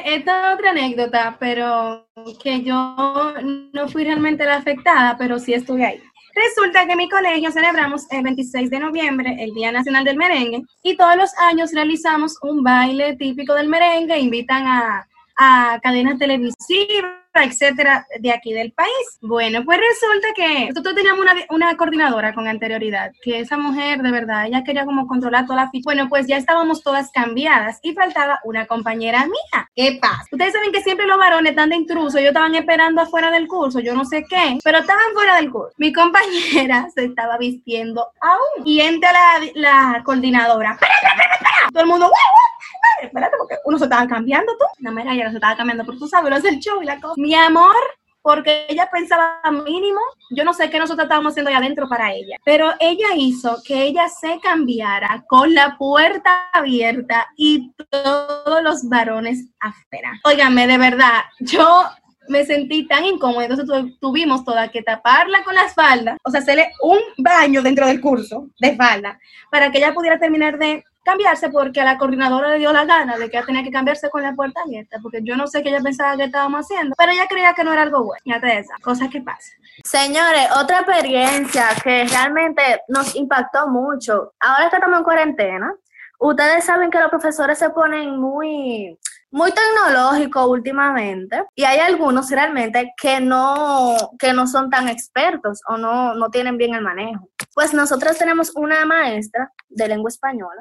Esta 0.04 0.48
es 0.48 0.54
otra 0.54 0.70
anécdota, 0.70 1.36
pero 1.38 2.06
que 2.42 2.62
yo 2.62 3.34
no 3.72 3.88
fui 3.88 4.04
realmente 4.04 4.44
la 4.44 4.56
afectada, 4.56 5.16
pero 5.18 5.38
sí 5.38 5.54
estuve 5.54 5.84
ahí. 5.84 6.02
Resulta 6.34 6.86
que 6.86 6.92
en 6.92 6.98
mi 6.98 7.08
colegio 7.08 7.50
celebramos 7.50 8.10
el 8.10 8.22
26 8.22 8.70
de 8.70 8.78
noviembre, 8.78 9.36
el 9.40 9.52
Día 9.52 9.72
Nacional 9.72 10.04
del 10.04 10.16
Merengue, 10.16 10.62
y 10.82 10.96
todos 10.96 11.16
los 11.16 11.36
años 11.38 11.72
realizamos 11.72 12.38
un 12.42 12.62
baile 12.62 13.16
típico 13.16 13.54
del 13.54 13.68
merengue, 13.68 14.18
invitan 14.18 14.66
a, 14.66 15.08
a 15.42 15.80
cadenas 15.82 16.18
televisivas, 16.18 17.20
etcétera, 17.32 18.06
de 18.18 18.30
aquí 18.30 18.52
del 18.52 18.72
país. 18.72 18.90
Bueno, 19.22 19.64
pues 19.64 19.78
resulta 19.78 20.28
que 20.34 20.68
nosotros 20.68 20.94
teníamos 20.94 21.24
una, 21.48 21.76
coordinadora 21.78 22.34
con 22.34 22.46
anterioridad, 22.46 23.10
que 23.22 23.40
esa 23.40 23.56
mujer, 23.56 24.02
de 24.02 24.10
verdad, 24.10 24.46
ella 24.46 24.64
quería 24.64 24.84
como 24.84 25.06
controlar 25.06 25.46
toda 25.46 25.64
la 25.64 25.70
ficha. 25.70 25.84
Bueno, 25.84 26.08
pues 26.10 26.26
ya 26.26 26.36
estábamos 26.36 26.82
todas 26.82 27.10
cambiadas 27.10 27.78
y 27.82 27.94
faltaba 27.94 28.40
una 28.44 28.66
compañera 28.66 29.24
mía. 29.24 29.70
¿Qué 29.74 29.98
pasa? 30.00 30.24
Ustedes 30.30 30.52
saben 30.52 30.72
que 30.72 30.82
siempre 30.82 31.06
los 31.06 31.16
varones 31.16 31.50
están 31.50 31.70
de 31.70 31.76
intruso, 31.76 32.18
ellos 32.18 32.30
estaban 32.30 32.54
esperando 32.54 33.00
afuera 33.00 33.30
del 33.30 33.48
curso, 33.48 33.80
yo 33.80 33.94
no 33.94 34.04
sé 34.04 34.26
qué, 34.28 34.58
pero 34.62 34.78
estaban 34.78 35.14
fuera 35.14 35.36
del 35.36 35.50
curso. 35.50 35.72
Mi 35.78 35.90
compañera 35.90 36.88
se 36.94 37.04
estaba 37.04 37.38
vistiendo 37.38 38.08
aún 38.20 38.66
y 38.66 38.80
entra 38.80 39.10
la, 39.54 40.02
coordinadora. 40.04 40.72
¡Espera, 40.72 40.92
espera, 40.94 41.12
espera, 41.12 41.34
espera! 41.34 41.70
Todo 41.72 41.82
el 41.82 41.88
mundo, 41.88 42.06
¡Wow, 42.06 42.12
wow! 42.12 42.49
Espérate, 43.02 43.36
porque 43.38 43.56
uno 43.64 43.78
se 43.78 43.84
estaba 43.84 44.06
cambiando 44.06 44.52
tú. 44.56 44.64
La 44.78 44.90
mera 44.90 45.14
ya 45.14 45.24
no 45.24 45.30
se 45.30 45.36
estaba 45.36 45.56
cambiando, 45.56 45.84
pero 45.84 45.98
tú 45.98 46.08
sabes, 46.08 46.38
es 46.38 46.44
el 46.44 46.58
show 46.58 46.82
y 46.82 46.86
la 46.86 47.00
cosa. 47.00 47.14
Mi 47.16 47.34
amor, 47.34 47.74
porque 48.22 48.66
ella 48.68 48.88
pensaba 48.92 49.40
mínimo, 49.64 50.00
yo 50.30 50.44
no 50.44 50.52
sé 50.52 50.68
qué 50.70 50.78
nosotros 50.78 51.04
estábamos 51.04 51.32
haciendo 51.32 51.50
ahí 51.50 51.56
adentro 51.56 51.88
para 51.88 52.12
ella, 52.12 52.36
pero 52.44 52.72
ella 52.78 53.08
hizo 53.16 53.58
que 53.64 53.82
ella 53.84 54.08
se 54.08 54.38
cambiara 54.40 55.24
con 55.28 55.54
la 55.54 55.76
puerta 55.78 56.50
abierta 56.52 57.28
y 57.36 57.72
todos 57.90 58.62
los 58.62 58.88
varones 58.88 59.46
afuera. 59.58 60.12
Óigame, 60.24 60.66
de 60.66 60.78
verdad, 60.78 61.22
yo 61.40 61.84
me 62.28 62.44
sentí 62.44 62.86
tan 62.86 63.04
incómoda, 63.04 63.46
entonces 63.46 63.98
tuvimos 64.00 64.44
toda 64.44 64.68
que 64.68 64.82
taparla 64.82 65.42
con 65.42 65.54
las 65.54 65.74
faldas, 65.74 66.16
o 66.22 66.30
sea, 66.30 66.40
hacerle 66.40 66.70
un 66.82 66.98
baño 67.18 67.62
dentro 67.62 67.86
del 67.86 68.00
curso 68.00 68.48
de 68.60 68.76
falda 68.76 69.18
para 69.50 69.72
que 69.72 69.78
ella 69.78 69.92
pudiera 69.92 70.18
terminar 70.18 70.58
de 70.58 70.84
cambiarse 71.04 71.48
porque 71.50 71.82
la 71.82 71.98
coordinadora 71.98 72.50
le 72.50 72.58
dio 72.58 72.72
la 72.72 72.84
gana 72.84 73.16
de 73.16 73.30
que 73.30 73.36
ella 73.36 73.46
tenía 73.46 73.62
que 73.62 73.70
cambiarse 73.70 74.10
con 74.10 74.22
la 74.22 74.34
puerta 74.34 74.60
abierta, 74.62 74.98
porque 75.02 75.20
yo 75.22 75.36
no 75.36 75.46
sé 75.46 75.62
qué 75.62 75.70
ella 75.70 75.80
pensaba 75.80 76.16
que 76.16 76.24
estábamos 76.24 76.66
haciendo, 76.66 76.94
pero 76.96 77.12
ella 77.12 77.26
creía 77.28 77.54
que 77.54 77.64
no 77.64 77.72
era 77.72 77.82
algo 77.82 78.04
bueno. 78.04 78.20
Fíjate 78.22 78.58
esa, 78.58 78.74
cosas 78.82 79.08
que 79.08 79.20
pasan. 79.20 79.58
Señores, 79.84 80.48
otra 80.56 80.80
experiencia 80.80 81.68
que 81.82 82.04
realmente 82.04 82.62
nos 82.88 83.16
impactó 83.16 83.68
mucho, 83.68 84.34
ahora 84.40 84.68
que 84.68 84.76
estamos 84.76 84.98
en 84.98 85.04
cuarentena, 85.04 85.74
ustedes 86.18 86.64
saben 86.64 86.90
que 86.90 87.00
los 87.00 87.10
profesores 87.10 87.58
se 87.58 87.70
ponen 87.70 88.18
muy 88.20 88.98
muy 89.30 89.52
tecnológico 89.52 90.46
últimamente 90.46 91.44
y 91.54 91.64
hay 91.64 91.78
algunos 91.78 92.30
realmente 92.30 92.92
que 93.00 93.20
no, 93.20 93.96
que 94.18 94.32
no 94.32 94.46
son 94.46 94.70
tan 94.70 94.88
expertos 94.88 95.60
o 95.68 95.76
no, 95.76 96.14
no 96.14 96.30
tienen 96.30 96.56
bien 96.56 96.74
el 96.74 96.82
manejo. 96.82 97.28
Pues 97.54 97.72
nosotros 97.72 98.18
tenemos 98.18 98.52
una 98.54 98.84
maestra 98.84 99.52
de 99.68 99.88
lengua 99.88 100.08
española 100.08 100.60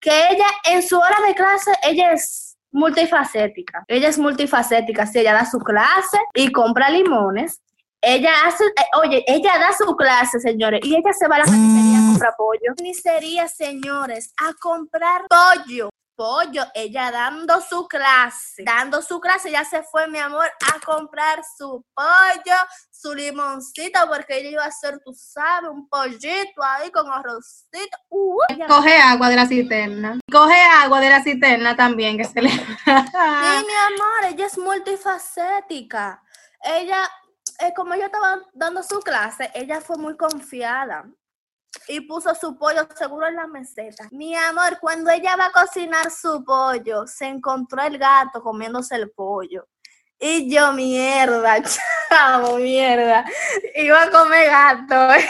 que 0.00 0.10
ella 0.30 0.46
en 0.70 0.82
su 0.82 0.98
hora 0.98 1.16
de 1.26 1.34
clase, 1.34 1.72
ella 1.82 2.12
es 2.12 2.56
multifacética. 2.70 3.84
Ella 3.88 4.08
es 4.08 4.18
multifacética, 4.18 5.06
si 5.06 5.20
ella 5.20 5.32
da 5.32 5.46
su 5.46 5.58
clase 5.58 6.18
y 6.34 6.52
compra 6.52 6.90
limones, 6.90 7.62
ella 8.00 8.32
hace, 8.44 8.64
eh, 8.64 8.98
oye, 9.02 9.24
ella 9.26 9.52
da 9.58 9.72
su 9.72 9.96
clase, 9.96 10.38
señores, 10.40 10.80
y 10.82 10.94
ella 10.94 11.12
se 11.12 11.26
va 11.26 11.36
a 11.36 11.38
la 11.38 11.44
carnicería 11.46 11.98
a 11.98 12.06
comprar 12.06 12.34
pollo. 12.36 12.74
Carnicería, 12.76 13.48
señores, 13.48 14.34
a 14.36 14.52
comprar 14.60 15.22
pollo 15.28 15.88
pollo, 16.16 16.64
ella 16.74 17.10
dando 17.10 17.60
su 17.60 17.86
clase, 17.86 18.62
dando 18.64 19.02
su 19.02 19.20
clase, 19.20 19.50
ya 19.50 19.64
se 19.64 19.82
fue, 19.82 20.08
mi 20.08 20.18
amor, 20.18 20.46
a 20.72 20.80
comprar 20.80 21.42
su 21.56 21.84
pollo, 21.94 22.56
su 22.90 23.14
limoncito, 23.14 24.00
porque 24.08 24.38
ella 24.38 24.50
iba 24.50 24.64
a 24.64 24.68
hacer, 24.68 25.00
tú 25.04 25.12
sabes, 25.14 25.70
un 25.70 25.88
pollito 25.88 26.62
ahí 26.62 26.90
con 26.90 27.10
arrocito. 27.10 27.96
Uh, 28.08 28.38
Coge 28.68 28.96
agua 28.96 29.28
de 29.28 29.36
la 29.36 29.46
cisterna. 29.46 30.20
Coge 30.30 30.60
agua 30.60 31.00
de 31.00 31.10
la 31.10 31.22
cisterna 31.22 31.76
también, 31.76 32.16
que 32.16 32.24
se 32.24 32.40
le... 32.40 32.50
sí, 32.50 32.56
mi 32.86 32.92
amor, 32.92 34.24
ella 34.28 34.46
es 34.46 34.58
multifacética. 34.58 36.22
Ella, 36.62 37.10
eh, 37.60 37.72
como 37.74 37.94
ella 37.94 38.06
estaba 38.06 38.40
dando 38.52 38.82
su 38.82 39.00
clase, 39.00 39.50
ella 39.54 39.80
fue 39.80 39.96
muy 39.96 40.16
confiada 40.16 41.04
y 41.88 42.00
puso 42.00 42.34
su 42.34 42.56
pollo 42.56 42.86
seguro 42.96 43.26
en 43.26 43.36
la 43.36 43.46
meseta. 43.46 44.08
Mi 44.10 44.34
amor, 44.36 44.78
cuando 44.80 45.10
ella 45.10 45.36
va 45.36 45.46
a 45.46 45.52
cocinar 45.52 46.10
su 46.10 46.44
pollo, 46.44 47.06
se 47.06 47.26
encontró 47.26 47.82
el 47.82 47.98
gato 47.98 48.42
comiéndose 48.42 48.96
el 48.96 49.10
pollo. 49.10 49.68
Y 50.18 50.52
yo, 50.52 50.72
mierda, 50.72 51.62
chavo, 52.08 52.56
mierda. 52.56 53.24
Iba 53.74 54.02
a 54.04 54.10
comer 54.10 54.48
gato. 54.48 55.24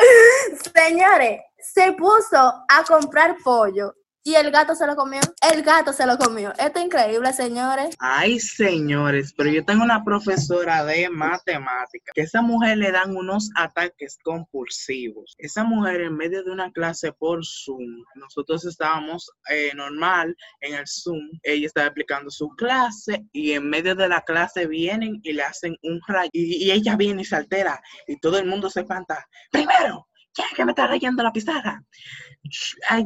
Señores, 0.74 1.42
se 1.58 1.92
puso 1.92 2.36
a 2.38 2.84
comprar 2.86 3.36
pollo 3.42 3.94
y 4.22 4.34
el 4.34 4.50
gato 4.50 4.74
se 4.74 4.86
lo 4.86 4.96
comió. 4.96 5.20
El 5.52 5.62
gato 5.62 5.92
se 5.92 6.06
lo 6.06 6.18
comió. 6.18 6.52
Esto 6.58 6.78
es 6.78 6.84
increíble, 6.84 7.32
señores. 7.32 7.96
Ay, 7.98 8.38
señores, 8.38 9.32
pero 9.36 9.50
yo 9.50 9.64
tengo 9.64 9.84
una 9.84 10.04
profesora 10.04 10.84
de 10.84 11.08
matemática 11.08 12.12
que 12.14 12.22
esa 12.22 12.42
mujer 12.42 12.78
le 12.78 12.92
dan 12.92 13.16
unos 13.16 13.50
ataques 13.56 14.18
compulsivos. 14.22 15.34
Esa 15.38 15.64
mujer 15.64 16.02
en 16.02 16.16
medio 16.16 16.42
de 16.44 16.50
una 16.50 16.70
clase 16.72 17.12
por 17.12 17.44
Zoom, 17.44 18.04
nosotros 18.14 18.64
estábamos 18.64 19.30
eh, 19.48 19.72
normal 19.74 20.36
en 20.60 20.74
el 20.74 20.86
Zoom, 20.86 21.30
ella 21.42 21.66
estaba 21.66 21.86
explicando 21.86 22.30
su 22.30 22.48
clase 22.50 23.24
y 23.32 23.52
en 23.52 23.68
medio 23.68 23.94
de 23.94 24.08
la 24.08 24.22
clase 24.22 24.66
vienen 24.66 25.20
y 25.22 25.32
le 25.32 25.42
hacen 25.42 25.76
un 25.82 26.00
rayo 26.06 26.30
y 26.32 26.70
ella 26.70 26.96
viene 26.96 27.22
y 27.22 27.24
se 27.24 27.36
altera 27.36 27.80
y 28.06 28.18
todo 28.18 28.38
el 28.38 28.46
mundo 28.46 28.68
se 28.68 28.80
espanta. 28.80 29.26
Primero, 29.50 30.09
¿quién 30.32 30.48
que 30.54 30.64
me 30.64 30.72
está 30.72 30.86
rayando 30.86 31.22
la 31.22 31.32
pizarra? 31.32 31.82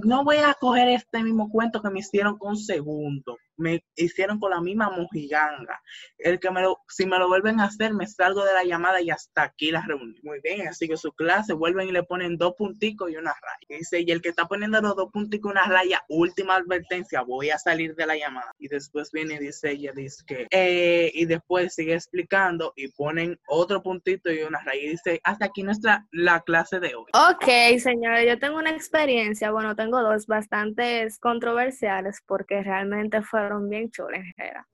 no 0.05 0.25
voy 0.25 0.37
a 0.37 0.55
coger 0.55 0.89
este 0.89 1.23
mismo 1.23 1.51
cuento 1.51 1.83
que 1.83 1.91
me 1.91 2.01
hicieron 2.01 2.39
con 2.39 2.57
segundo 2.57 3.37
me 3.57 3.85
hicieron 3.97 4.39
con 4.39 4.51
la 4.51 4.61
misma 4.61 4.91
mojiganga. 4.91 5.81
El 6.19 6.39
que 6.41 6.51
me 6.51 6.63
lo, 6.63 6.79
si 6.89 7.07
me 7.07 7.19
lo 7.19 7.29
vuelven 7.29 7.61
a 7.61 7.65
hacer, 7.65 7.95
me 7.95 8.07
salgo 8.07 8.45
de 8.45 8.53
la 8.53 8.65
llamada 8.65 9.01
y 9.01 9.11
hasta 9.11 9.43
aquí 9.43 9.71
la 9.71 9.83
reunión. 9.83 10.17
Muy 10.23 10.41
bien, 10.41 10.69
así 10.69 10.89
que 10.89 10.97
su 10.97 11.13
clase 11.13 11.53
vuelven 11.53 11.89
y 11.89 11.93
le 11.93 12.03
ponen 12.03 12.37
dos 12.37 12.55
punticos 12.57 13.11
y 13.11 13.17
una 13.17 13.33
raya. 13.33 13.79
dice, 13.79 14.01
y 14.01 14.11
el 14.11 14.23
que 14.23 14.31
está 14.31 14.47
poniendo 14.47 14.81
los 14.81 14.97
dos 14.97 15.11
punticos 15.13 15.51
y 15.51 15.53
una 15.53 15.65
raya, 15.67 16.03
última 16.09 16.57
advertencia, 16.57 17.23
voy 17.23 17.51
a 17.51 17.59
salir 17.59 17.95
de 17.95 18.07
la 18.07 18.17
llamada. 18.17 18.53
Y 18.59 18.69
después 18.69 19.11
viene 19.13 19.35
y 19.35 19.39
dice 19.39 19.71
ella, 19.71 19.93
dice 19.95 20.23
que, 20.27 20.47
eh, 20.51 21.11
y 21.15 21.25
después 21.27 21.75
sigue 21.75 21.95
explicando 21.95 22.73
y 22.77 22.89
ponen 22.89 23.39
otro 23.47 23.83
puntito 23.83 24.33
y 24.33 24.43
una 24.43 24.61
raya. 24.63 24.83
Y 24.83 24.89
dice, 24.91 25.21
hasta 25.25 25.47
aquí 25.47 25.63
nuestra 25.63 26.07
la 26.11 26.41
clase 26.41 26.81
de 26.81 26.95
hoy. 26.95 27.07
Ok, 27.13 27.79
señores, 27.79 28.27
yo 28.27 28.39
tengo 28.39 28.59
una 28.59 28.71
experiencia, 28.71 29.51
bueno, 29.51 29.77
tengo 29.77 30.03
dos 30.03 30.27
bastantes 30.27 31.19
controversiales 31.19 32.23
porque 32.27 32.63
realmente 32.63 33.23
fue 33.23 33.44
bien 33.69 33.91
chuleras. 33.91 34.67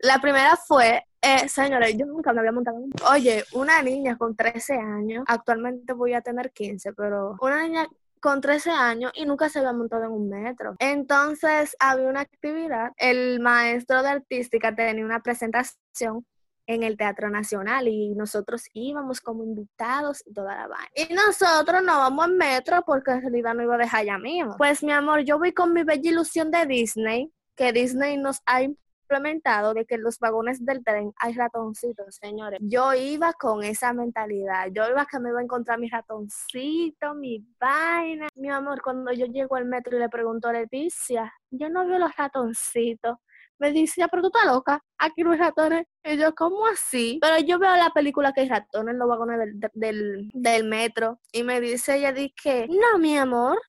La 0.00 0.18
primera 0.20 0.56
fue, 0.56 1.04
eh, 1.20 1.48
señores, 1.48 1.96
yo 1.96 2.06
nunca 2.06 2.32
me 2.32 2.40
había 2.40 2.52
montado 2.52 2.76
un... 2.76 2.90
Oye, 3.10 3.44
una 3.52 3.82
niña 3.82 4.16
con 4.16 4.36
13 4.36 4.74
años, 4.74 5.24
actualmente 5.26 5.92
voy 5.92 6.14
a 6.14 6.20
tener 6.20 6.52
15, 6.52 6.92
pero 6.92 7.36
una 7.40 7.62
niña 7.62 7.86
con 8.20 8.40
13 8.40 8.70
años 8.70 9.12
y 9.14 9.24
nunca 9.24 9.48
se 9.48 9.58
había 9.58 9.72
montado 9.72 10.04
en 10.04 10.12
un 10.12 10.28
metro. 10.28 10.76
Entonces 10.78 11.76
había 11.78 12.08
una 12.08 12.20
actividad, 12.20 12.92
el 12.96 13.40
maestro 13.40 14.02
de 14.02 14.10
artística 14.10 14.74
tenía 14.74 15.04
una 15.04 15.20
presentación 15.20 16.26
en 16.66 16.82
el 16.84 16.96
Teatro 16.96 17.30
Nacional 17.30 17.88
y 17.88 18.14
nosotros 18.14 18.64
íbamos 18.74 19.20
como 19.20 19.42
invitados 19.42 20.22
y 20.24 20.32
toda 20.32 20.54
la 20.54 20.68
vaina. 20.68 20.88
Y 20.94 21.12
nosotros 21.14 21.82
no 21.82 21.98
vamos 21.98 22.28
en 22.28 22.36
metro 22.36 22.82
porque 22.86 23.10
en 23.10 23.22
realidad 23.22 23.54
no 23.54 23.62
iba 23.64 23.74
a 23.74 23.78
dejar 23.78 24.04
ya 24.04 24.18
mío. 24.18 24.54
Pues 24.56 24.82
mi 24.84 24.92
amor, 24.92 25.20
yo 25.20 25.38
voy 25.38 25.52
con 25.52 25.72
mi 25.72 25.82
bella 25.82 26.10
ilusión 26.10 26.50
de 26.50 26.66
Disney 26.66 27.32
que 27.60 27.74
Disney 27.74 28.16
nos 28.16 28.40
ha 28.46 28.62
implementado 28.62 29.74
de 29.74 29.84
que 29.84 29.96
en 29.96 30.02
los 30.02 30.18
vagones 30.18 30.64
del 30.64 30.82
tren 30.82 31.12
hay 31.18 31.34
ratoncitos, 31.34 32.16
señores. 32.16 32.58
Yo 32.62 32.94
iba 32.94 33.34
con 33.34 33.62
esa 33.62 33.92
mentalidad. 33.92 34.68
Yo 34.72 34.88
iba 34.88 35.04
que 35.04 35.18
me 35.18 35.28
iba 35.28 35.40
a 35.40 35.42
encontrar 35.42 35.78
mi 35.78 35.90
ratoncito, 35.90 37.14
mi 37.14 37.44
vaina. 37.60 38.28
Mi 38.34 38.48
amor, 38.48 38.80
cuando 38.80 39.12
yo 39.12 39.26
llego 39.26 39.56
al 39.56 39.66
metro 39.66 39.94
y 39.94 40.00
le 40.00 40.08
pregunto 40.08 40.48
a 40.48 40.54
Leticia, 40.54 41.34
yo 41.50 41.68
no 41.68 41.86
veo 41.86 41.98
los 41.98 42.16
ratoncitos. 42.16 43.18
Me 43.58 43.72
dice, 43.72 44.06
pero 44.10 44.22
tú 44.22 44.28
estás 44.28 44.46
loca, 44.46 44.82
aquí 44.96 45.22
no 45.22 45.32
hay 45.32 45.38
ratones. 45.38 45.84
Y 46.02 46.16
yo, 46.16 46.34
¿cómo 46.34 46.66
así? 46.66 47.18
Pero 47.20 47.44
yo 47.44 47.58
veo 47.58 47.76
la 47.76 47.90
película 47.90 48.32
que 48.32 48.40
hay 48.40 48.48
ratones 48.48 48.94
en 48.94 48.98
los 48.98 49.06
vagones 49.06 49.38
del, 49.74 50.30
del, 50.32 50.64
metro. 50.64 51.20
Y 51.30 51.42
me 51.42 51.60
dice 51.60 51.96
ella, 51.96 52.14
dice, 52.14 52.66
no, 52.70 52.98
mi 52.98 53.18
amor, 53.18 53.60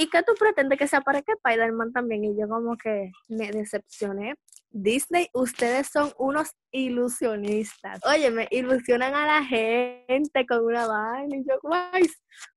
¿y 0.00 0.08
qué 0.08 0.22
tú 0.22 0.32
pretendes 0.38 0.78
que 0.78 0.88
se 0.88 0.96
aparezca 0.96 1.34
Spider-Man 1.34 1.92
también? 1.92 2.24
Y 2.24 2.34
yo 2.34 2.48
como 2.48 2.74
que 2.78 3.12
me 3.28 3.50
decepcioné. 3.50 4.34
Disney, 4.70 5.28
ustedes 5.34 5.88
son 5.88 6.12
unos 6.16 6.52
ilusionistas. 6.70 8.00
Oye, 8.06 8.30
me 8.30 8.48
ilusionan 8.50 9.14
a 9.14 9.26
la 9.26 9.44
gente 9.44 10.46
con 10.48 10.64
una 10.64 10.86
vaina 10.86 11.36
y 11.36 11.44
yo, 11.44 11.58
guay, 11.62 12.02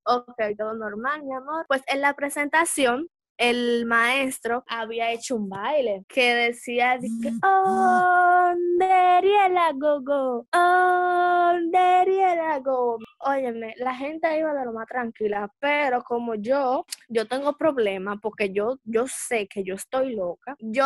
ok, 0.04 0.56
todo 0.56 0.74
normal, 0.74 1.22
mi 1.24 1.34
amor. 1.34 1.66
Pues 1.68 1.82
en 1.86 2.00
la 2.00 2.14
presentación 2.14 3.08
el 3.36 3.86
maestro 3.86 4.64
había 4.66 5.10
hecho 5.10 5.36
un 5.36 5.48
baile 5.48 6.04
que 6.08 6.34
decía 6.34 6.98
Onderiela 8.44 9.72
gogo, 9.74 10.46
Onderiela 10.52 12.58
go. 12.60 12.98
Óyeme, 13.26 13.74
la 13.78 13.94
gente 13.94 14.38
iba 14.38 14.52
de 14.52 14.66
lo 14.66 14.72
más 14.72 14.86
tranquila, 14.86 15.50
pero 15.58 16.02
como 16.02 16.34
yo, 16.34 16.84
yo 17.08 17.26
tengo 17.26 17.56
problemas 17.56 18.18
porque 18.20 18.52
yo, 18.52 18.78
yo 18.84 19.06
sé 19.08 19.48
que 19.48 19.64
yo 19.64 19.74
estoy 19.74 20.14
loca. 20.14 20.54
Yo, 20.60 20.84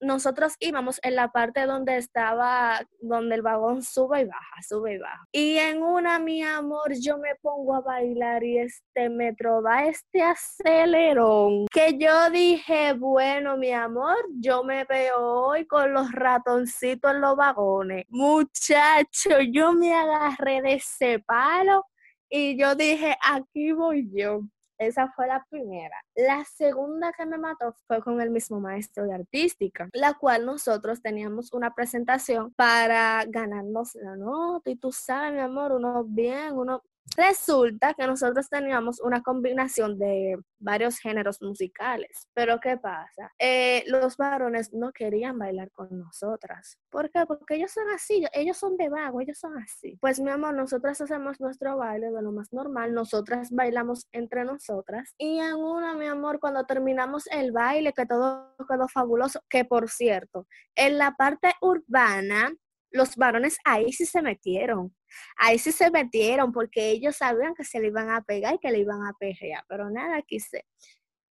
nosotros 0.00 0.54
íbamos 0.60 1.00
en 1.02 1.16
la 1.16 1.32
parte 1.32 1.66
donde 1.66 1.96
estaba, 1.96 2.80
donde 3.00 3.36
el 3.36 3.42
vagón 3.42 3.82
sube 3.82 4.20
y 4.20 4.24
baja, 4.24 4.62
sube 4.66 4.94
y 4.94 4.98
baja. 4.98 5.26
Y 5.32 5.56
en 5.56 5.82
una, 5.82 6.18
mi 6.18 6.42
amor, 6.42 6.92
yo 7.00 7.18
me 7.18 7.34
pongo 7.36 7.76
a 7.76 7.80
bailar 7.80 8.44
y 8.44 8.58
este 8.58 9.08
metro 9.08 9.62
va 9.62 9.84
este 9.84 10.22
acelerón 10.22 11.63
que 11.74 11.98
yo 11.98 12.30
dije, 12.30 12.92
bueno, 12.92 13.56
mi 13.56 13.72
amor, 13.72 14.16
yo 14.38 14.62
me 14.62 14.84
veo 14.84 15.18
hoy 15.18 15.66
con 15.66 15.92
los 15.92 16.12
ratoncitos 16.12 17.10
en 17.10 17.20
los 17.20 17.34
vagones. 17.34 18.04
Muchacho, 18.10 19.40
yo 19.50 19.72
me 19.72 19.92
agarré 19.92 20.62
de 20.62 20.74
ese 20.74 21.18
palo 21.18 21.84
y 22.28 22.56
yo 22.56 22.76
dije, 22.76 23.16
aquí 23.28 23.72
voy 23.72 24.08
yo. 24.14 24.42
Esa 24.78 25.10
fue 25.16 25.26
la 25.26 25.44
primera. 25.50 25.96
La 26.14 26.44
segunda 26.44 27.12
que 27.12 27.26
me 27.26 27.38
mató 27.38 27.74
fue 27.88 28.00
con 28.00 28.20
el 28.20 28.30
mismo 28.30 28.60
maestro 28.60 29.04
de 29.04 29.14
artística, 29.14 29.88
la 29.94 30.14
cual 30.14 30.46
nosotros 30.46 31.02
teníamos 31.02 31.52
una 31.52 31.74
presentación 31.74 32.52
para 32.54 33.24
ganarnos 33.26 33.96
la 33.96 34.14
nota. 34.14 34.70
Y 34.70 34.76
tú 34.76 34.92
sabes, 34.92 35.32
mi 35.32 35.40
amor, 35.40 35.72
uno 35.72 36.04
bien, 36.04 36.52
uno 36.56 36.84
Resulta 37.16 37.94
que 37.94 38.06
nosotros 38.06 38.48
teníamos 38.48 39.00
una 39.00 39.22
combinación 39.22 39.98
de 39.98 40.36
varios 40.58 40.98
géneros 40.98 41.40
musicales, 41.42 42.28
pero 42.34 42.58
¿qué 42.58 42.76
pasa? 42.76 43.32
Eh, 43.38 43.84
los 43.86 44.16
varones 44.16 44.72
no 44.72 44.92
querían 44.92 45.38
bailar 45.38 45.70
con 45.70 45.88
nosotras. 45.98 46.78
¿Por 46.90 47.10
qué? 47.10 47.24
Porque 47.26 47.56
ellos 47.56 47.70
son 47.70 47.88
así, 47.90 48.24
ellos 48.32 48.56
son 48.56 48.76
de 48.76 48.88
vago, 48.88 49.20
ellos 49.20 49.38
son 49.38 49.56
así. 49.58 49.96
Pues 50.00 50.18
mi 50.20 50.30
amor, 50.30 50.54
nosotras 50.54 51.00
hacemos 51.00 51.40
nuestro 51.40 51.76
baile 51.76 52.10
de 52.10 52.22
lo 52.22 52.32
más 52.32 52.52
normal, 52.52 52.94
nosotras 52.94 53.50
bailamos 53.50 54.08
entre 54.12 54.44
nosotras 54.44 55.14
y 55.18 55.38
en 55.38 55.54
una, 55.54 55.94
mi 55.94 56.06
amor, 56.06 56.40
cuando 56.40 56.64
terminamos 56.64 57.26
el 57.28 57.52
baile, 57.52 57.92
que 57.92 58.06
todo 58.06 58.54
quedó 58.68 58.88
fabuloso, 58.88 59.40
que 59.48 59.64
por 59.64 59.88
cierto, 59.88 60.46
en 60.74 60.98
la 60.98 61.12
parte 61.12 61.52
urbana, 61.60 62.52
los 62.94 63.16
varones 63.16 63.58
ahí 63.64 63.92
sí 63.92 64.06
se 64.06 64.22
metieron 64.22 64.94
Ahí 65.36 65.58
sí 65.58 65.72
se 65.72 65.90
metieron 65.90 66.52
porque 66.52 66.90
ellos 66.90 67.16
sabían 67.16 67.54
que 67.54 67.64
se 67.64 67.80
le 67.80 67.88
iban 67.88 68.10
a 68.10 68.22
pegar 68.22 68.54
y 68.54 68.58
que 68.58 68.70
le 68.70 68.78
iban 68.78 69.06
a 69.06 69.12
pegar, 69.18 69.64
pero 69.68 69.90
nada, 69.90 70.20
quise. 70.22 70.64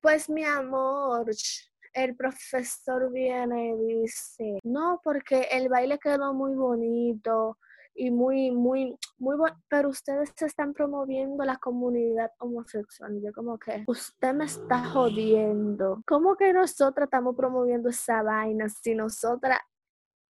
Pues 0.01 0.29
mi 0.29 0.43
amor, 0.43 1.25
el 1.93 2.15
profesor 2.15 3.11
viene 3.11 3.75
y 3.75 4.01
dice, 4.01 4.59
no, 4.63 4.99
porque 5.03 5.47
el 5.51 5.69
baile 5.69 5.97
quedó 5.99 6.33
muy 6.33 6.53
bonito 6.55 7.57
y 7.95 8.09
muy, 8.09 8.51
muy, 8.51 8.97
muy 9.17 9.37
bueno, 9.37 9.55
pero 9.69 9.89
ustedes 9.89 10.33
están 10.41 10.73
promoviendo 10.73 11.43
la 11.45 11.57
comunidad 11.57 12.31
homosexual. 12.39 13.21
Yo 13.23 13.31
como 13.33 13.57
que, 13.59 13.83
usted 13.87 14.33
me 14.33 14.45
está 14.45 14.83
jodiendo. 14.85 16.01
¿Cómo 16.07 16.35
que 16.35 16.51
nosotras 16.51 17.05
estamos 17.05 17.35
promoviendo 17.35 17.89
esa 17.89 18.23
vaina 18.23 18.67
si 18.67 18.95
nosotras 18.95 19.59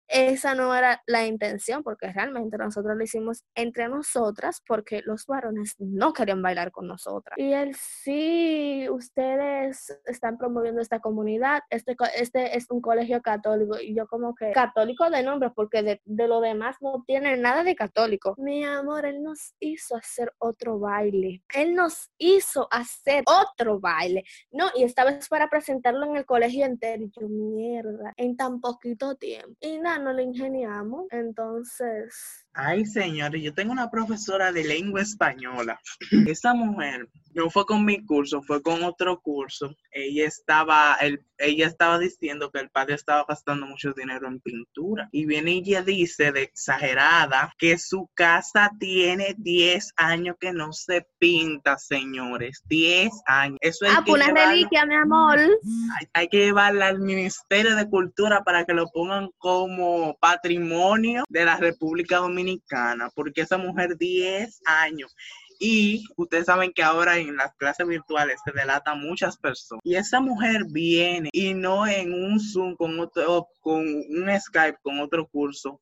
esa 0.07 0.55
no 0.55 0.75
era 0.75 1.01
la 1.07 1.25
intención, 1.25 1.83
porque 1.83 2.11
realmente 2.11 2.57
nosotros 2.57 2.95
lo 2.97 3.03
hicimos 3.03 3.43
entre 3.55 3.87
nosotras, 3.87 4.61
porque 4.67 5.01
los 5.05 5.25
varones 5.25 5.75
no 5.79 6.13
querían 6.13 6.41
bailar 6.41 6.71
con 6.71 6.87
nosotras. 6.87 7.37
Y 7.37 7.53
él, 7.53 7.75
sí, 7.75 8.87
ustedes 8.89 9.99
están 10.05 10.37
promoviendo 10.37 10.81
esta 10.81 10.99
comunidad, 10.99 11.61
este, 11.69 11.95
este 12.15 12.57
es 12.57 12.69
un 12.69 12.81
colegio 12.81 13.21
católico, 13.21 13.79
y 13.79 13.95
yo 13.95 14.07
como 14.07 14.35
que 14.35 14.51
católico 14.51 15.09
de 15.09 15.23
nombre, 15.23 15.51
porque 15.55 15.83
de, 15.83 16.01
de 16.05 16.27
lo 16.27 16.41
demás 16.41 16.77
no 16.81 17.03
tiene 17.07 17.37
nada 17.37 17.63
de 17.63 17.75
católico. 17.75 18.35
Mi 18.37 18.63
amor, 18.63 19.05
él 19.05 19.23
nos 19.23 19.55
hizo 19.59 19.95
hacer 19.95 20.33
otro 20.37 20.79
baile, 20.79 21.43
él 21.53 21.75
nos 21.75 22.11
hizo 22.17 22.67
hacer 22.71 23.23
otro 23.25 23.79
baile, 23.79 24.23
no, 24.51 24.67
y 24.75 24.83
esta 24.83 25.05
vez 25.05 25.27
para 25.29 25.49
presentarlo 25.49 26.05
en 26.05 26.17
el 26.17 26.25
colegio 26.25 26.65
entero, 26.65 27.03
y 27.03 27.11
yo, 27.19 27.27
mierda, 27.27 28.13
en 28.17 28.35
tan 28.35 28.59
poquito 28.59 29.15
tiempo. 29.15 29.55
Y 29.59 29.79
nada, 29.79 29.99
no 30.03 30.13
le 30.13 30.23
ingeniamos, 30.23 31.07
entonces 31.11 32.42
Ay, 32.55 32.85
señores, 32.85 33.41
yo 33.41 33.53
tengo 33.53 33.71
una 33.71 33.89
profesora 33.89 34.51
de 34.51 34.63
lengua 34.63 35.01
española. 35.01 35.79
Esa 36.27 36.53
mujer 36.53 37.09
no 37.33 37.49
fue 37.49 37.65
con 37.65 37.83
mi 37.83 38.05
curso, 38.05 38.43
fue 38.43 38.61
con 38.61 38.83
otro 38.83 39.19
curso. 39.21 39.75
Ella 39.91 40.27
estaba, 40.27 40.97
ella 41.39 41.67
estaba 41.67 41.97
diciendo 41.97 42.51
que 42.51 42.59
el 42.59 42.69
padre 42.69 42.93
estaba 42.93 43.25
gastando 43.27 43.65
mucho 43.65 43.91
dinero 43.93 44.27
en 44.27 44.39
pintura. 44.39 45.09
Y 45.11 45.25
viene 45.25 45.53
y 45.53 45.57
ella 45.59 45.81
dice 45.81 46.31
de 46.31 46.43
exagerada 46.43 47.51
que 47.57 47.79
su 47.79 48.07
casa 48.13 48.71
tiene 48.79 49.33
10 49.39 49.93
años 49.97 50.35
que 50.39 50.53
no 50.53 50.73
se 50.73 51.07
pinta, 51.17 51.79
señores. 51.79 52.61
10 52.65 53.11
años. 53.25 53.57
Eso 53.61 53.85
es 53.85 53.93
ah, 53.95 54.03
pues 54.05 54.23
una 54.23 54.45
reliquia, 54.45 54.85
mi 54.85 54.95
amor. 54.95 55.39
Hay, 55.39 56.07
hay 56.13 56.27
que 56.27 56.37
llevarla 56.37 56.87
al 56.87 56.99
Ministerio 56.99 57.75
de 57.75 57.89
Cultura 57.89 58.43
para 58.43 58.63
que 58.65 58.73
lo 58.73 58.87
pongan 58.89 59.31
como 59.39 60.15
patrimonio 60.19 61.23
de 61.29 61.45
la 61.45 61.57
República 61.57 62.17
Dominicana 62.17 62.42
porque 63.15 63.41
esa 63.41 63.57
mujer 63.57 63.97
10 63.97 64.61
años. 64.65 65.15
Y 65.59 66.03
ustedes 66.17 66.45
saben 66.45 66.73
que 66.73 66.83
ahora 66.83 67.17
en 67.17 67.37
las 67.37 67.53
clases 67.55 67.87
virtuales 67.87 68.39
se 68.43 68.51
delata 68.51 68.95
muchas 68.95 69.37
personas. 69.37 69.81
Y 69.83 69.95
esa 69.95 70.19
mujer 70.19 70.63
viene 70.69 71.29
y 71.31 71.53
no 71.53 71.87
en 71.87 72.13
un 72.13 72.39
Zoom 72.39 72.75
con 72.75 72.99
otro, 72.99 73.47
con 73.61 73.81
un 73.81 74.39
Skype, 74.39 74.79
con 74.81 74.99
otro 74.99 75.27
curso, 75.27 75.79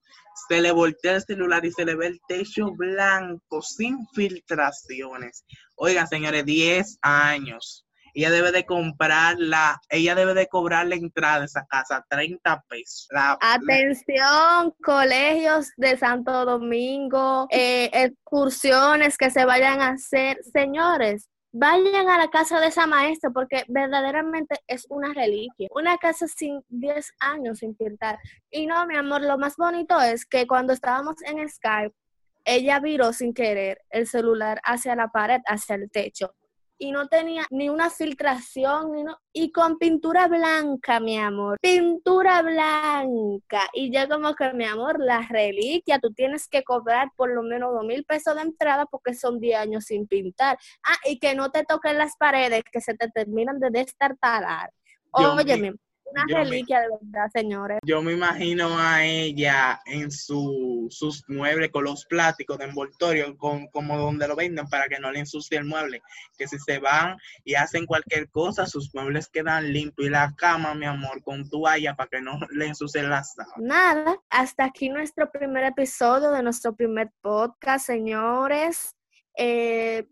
se 0.48 0.62
le 0.62 0.72
voltea 0.72 1.16
el 1.16 1.24
celular 1.24 1.66
y 1.66 1.72
se 1.72 1.86
le 1.86 1.96
ve 1.96 2.08
el 2.08 2.20
techo 2.28 2.72
blanco, 2.72 3.62
sin 3.62 4.06
filtraciones. 4.14 5.46
Oigan, 5.76 6.08
señores, 6.08 6.46
10 6.46 7.00
años 7.02 7.86
ella 8.14 8.32
debe 8.32 8.52
de 8.52 8.66
comprarla, 8.66 9.80
ella 9.90 10.16
debe 10.16 10.34
de 10.34 10.48
cobrar 10.48 10.88
la 10.88 10.96
entrada 10.96 11.40
de 11.40 11.46
esa 11.46 11.66
casa, 11.66 12.06
30 12.10 12.64
pesos. 12.68 13.08
Atención, 13.40 14.74
colegios 14.84 15.72
de 15.78 15.98
Santo 15.98 16.46
Domingo, 16.46 17.48
eh, 17.50 17.90
excursiones 17.94 19.18
que 19.18 19.30
se 19.30 19.46
vayan 19.46 19.82
a 19.82 19.90
hacer. 19.90 20.40
Señores, 20.52 21.30
vayan 21.54 22.10
a 22.10 22.18
la 22.18 22.30
casa 22.30 22.60
de 22.60 22.68
esa 22.68 22.88
maestra 22.88 23.30
porque 23.32 23.64
verdaderamente 23.68 24.56
es 24.68 24.86
una 24.90 25.14
reliquia. 25.14 25.68
Una 25.72 25.98
casa 25.98 26.28
sin 26.28 26.62
10 26.70 27.14
años 27.20 27.60
sin 27.60 27.76
pintar. 27.76 28.20
Y 28.50 28.68
no, 28.68 28.86
mi 28.88 28.96
amor, 28.96 29.22
lo 29.22 29.38
más 29.38 29.56
bonito 29.58 30.00
es 30.02 30.26
que 30.26 30.48
cuando 30.48 30.74
estábamos 30.74 31.16
en 31.26 31.48
Skype, 31.48 31.96
ella 32.44 32.80
viró 32.80 33.14
sin 33.14 33.34
querer 33.34 33.82
el 33.92 34.08
celular 34.08 34.60
hacia 34.64 34.96
la 34.96 35.10
pared, 35.10 35.42
hacia 35.46 35.76
el 35.76 35.92
techo 35.92 36.34
y 36.82 36.92
no 36.92 37.08
tenía 37.08 37.46
ni 37.52 37.70
una 37.70 37.92
filtración, 37.92 38.92
ni 38.92 39.04
no, 39.04 39.16
y 39.32 39.52
con 39.52 39.78
pintura 39.78 40.28
blanca, 40.28 41.00
mi 41.00 41.16
amor, 41.16 41.60
pintura 41.62 42.42
blanca. 42.42 43.70
Y 43.72 43.92
ya 43.92 44.10
como 44.10 44.34
que, 44.34 44.52
mi 44.54 44.66
amor, 44.66 45.00
la 45.00 45.22
reliquia, 45.30 46.00
tú 46.00 46.12
tienes 46.12 46.48
que 46.48 46.64
cobrar 46.64 47.10
por 47.16 47.32
lo 47.32 47.44
menos 47.44 47.72
dos 47.72 47.86
mil 47.86 48.04
pesos 48.04 48.36
de 48.36 48.42
entrada 48.42 48.88
porque 48.88 49.14
son 49.14 49.40
10 49.40 49.60
años 49.60 49.86
sin 49.86 50.08
pintar. 50.08 50.58
Ah, 50.84 50.98
y 51.06 51.20
que 51.20 51.36
no 51.36 51.52
te 51.52 51.64
toquen 51.66 52.00
las 52.00 52.18
paredes 52.18 52.64
que 52.72 52.82
se 52.82 52.96
te 52.96 53.10
terminan 53.10 53.60
de 53.60 53.70
destartalar. 53.70 54.72
Óyeme 55.12 55.76
una 56.12 56.26
reliquia 56.26 56.82
de 56.82 56.88
verdad, 56.90 57.30
señores. 57.34 57.80
Yo 57.86 58.02
me 58.02 58.14
imagino 58.14 58.78
a 58.78 59.04
ella 59.06 59.80
en 59.86 60.12
su, 60.12 60.88
sus 60.90 61.24
muebles 61.28 61.72
con 61.72 61.86
los 61.86 62.06
plásticos 62.06 62.58
de 62.58 62.66
envoltorio, 62.66 63.36
con, 63.38 63.68
como 63.68 63.98
donde 63.98 64.28
lo 64.28 64.36
venden 64.36 64.68
para 64.68 64.88
que 64.88 65.00
no 65.00 65.12
le 65.12 65.20
ensucie 65.20 65.58
el 65.58 65.66
mueble. 65.66 66.02
Que 66.38 66.48
si 66.48 66.58
se 66.60 66.80
van 66.80 67.18
y 67.44 67.56
hacen 67.56 67.86
cualquier 67.86 68.30
cosa, 68.30 68.66
sus 68.66 68.94
muebles 68.94 69.28
quedan 69.28 69.72
limpios. 69.72 70.08
Y 70.08 70.10
la 70.10 70.34
cama, 70.36 70.74
mi 70.74 70.86
amor, 70.86 71.22
con 71.22 71.50
toalla 71.50 71.96
para 71.96 72.10
que 72.10 72.22
no 72.22 72.40
le 72.52 72.68
ensucie 72.68 73.04
la 73.04 73.24
sala. 73.24 73.50
Nada, 73.58 74.18
hasta 74.30 74.66
aquí 74.66 74.90
nuestro 74.90 75.30
primer 75.32 75.66
episodio 75.66 76.32
de 76.32 76.44
nuestro 76.44 76.76
primer 76.76 77.12
podcast, 77.22 77.86
señores. 77.86 78.96
Eh, 79.38 80.08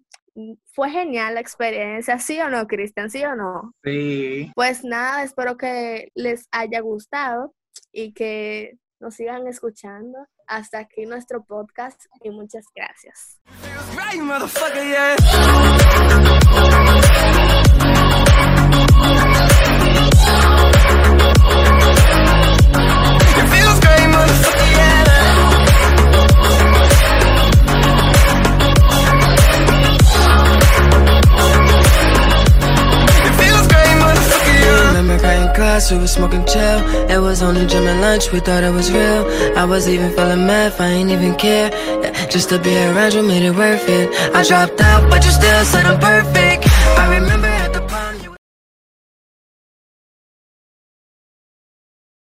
fue 0.74 0.90
genial 0.90 1.36
la 1.36 1.40
experiencia, 1.40 2.20
¿sí 2.20 2.40
o 2.40 2.50
no, 2.50 2.68
Cristian? 2.68 3.10
¿Sí 3.10 3.24
o 3.24 3.36
no? 3.36 3.74
Sí. 3.84 4.52
Pues 4.56 4.84
nada, 4.84 5.24
espero 5.24 5.58
que 5.58 6.12
les 6.16 6.48
haya 6.52 6.80
gustado 6.82 7.54
y 7.92 8.14
que 8.14 8.78
nos 9.00 9.16
sigan 9.16 9.48
escuchando. 9.48 10.18
Hasta 10.48 10.80
aquí 10.80 11.06
nuestro 11.06 11.44
podcast 11.44 12.02
y 12.24 12.32
muchas 12.32 12.66
gracias. 12.74 13.40
We 35.92 35.98
was 35.98 36.12
smoking 36.12 36.46
chill. 36.46 36.80
It 37.10 37.20
was 37.20 37.42
only 37.42 37.66
gym 37.66 37.88
and 37.88 38.02
lunch, 38.02 38.32
we 38.32 38.40
thought 38.40 38.64
it 38.64 38.72
was 38.72 38.92
real. 38.92 39.26
I 39.58 39.66
was 39.66 39.88
even 39.88 40.12
feeling 40.12 40.46
mad, 40.46 40.74
I 40.80 40.88
ain't 40.88 41.10
even 41.10 41.36
care. 41.36 41.72
Yeah, 42.04 42.26
just 42.28 42.50
to 42.50 42.60
be 42.60 42.76
around 42.78 43.14
you 43.14 43.24
made 43.24 43.44
it 43.44 43.56
worth 43.56 43.88
it. 43.88 44.10
I 44.36 44.44
dropped 44.44 44.82
out, 44.82 45.10
but 45.10 45.24
you 45.26 45.32
still 45.32 45.66
said 45.66 45.86
I'm 45.86 46.00
perfect. 46.00 46.68
I 46.98 47.18
remember. 47.18 47.69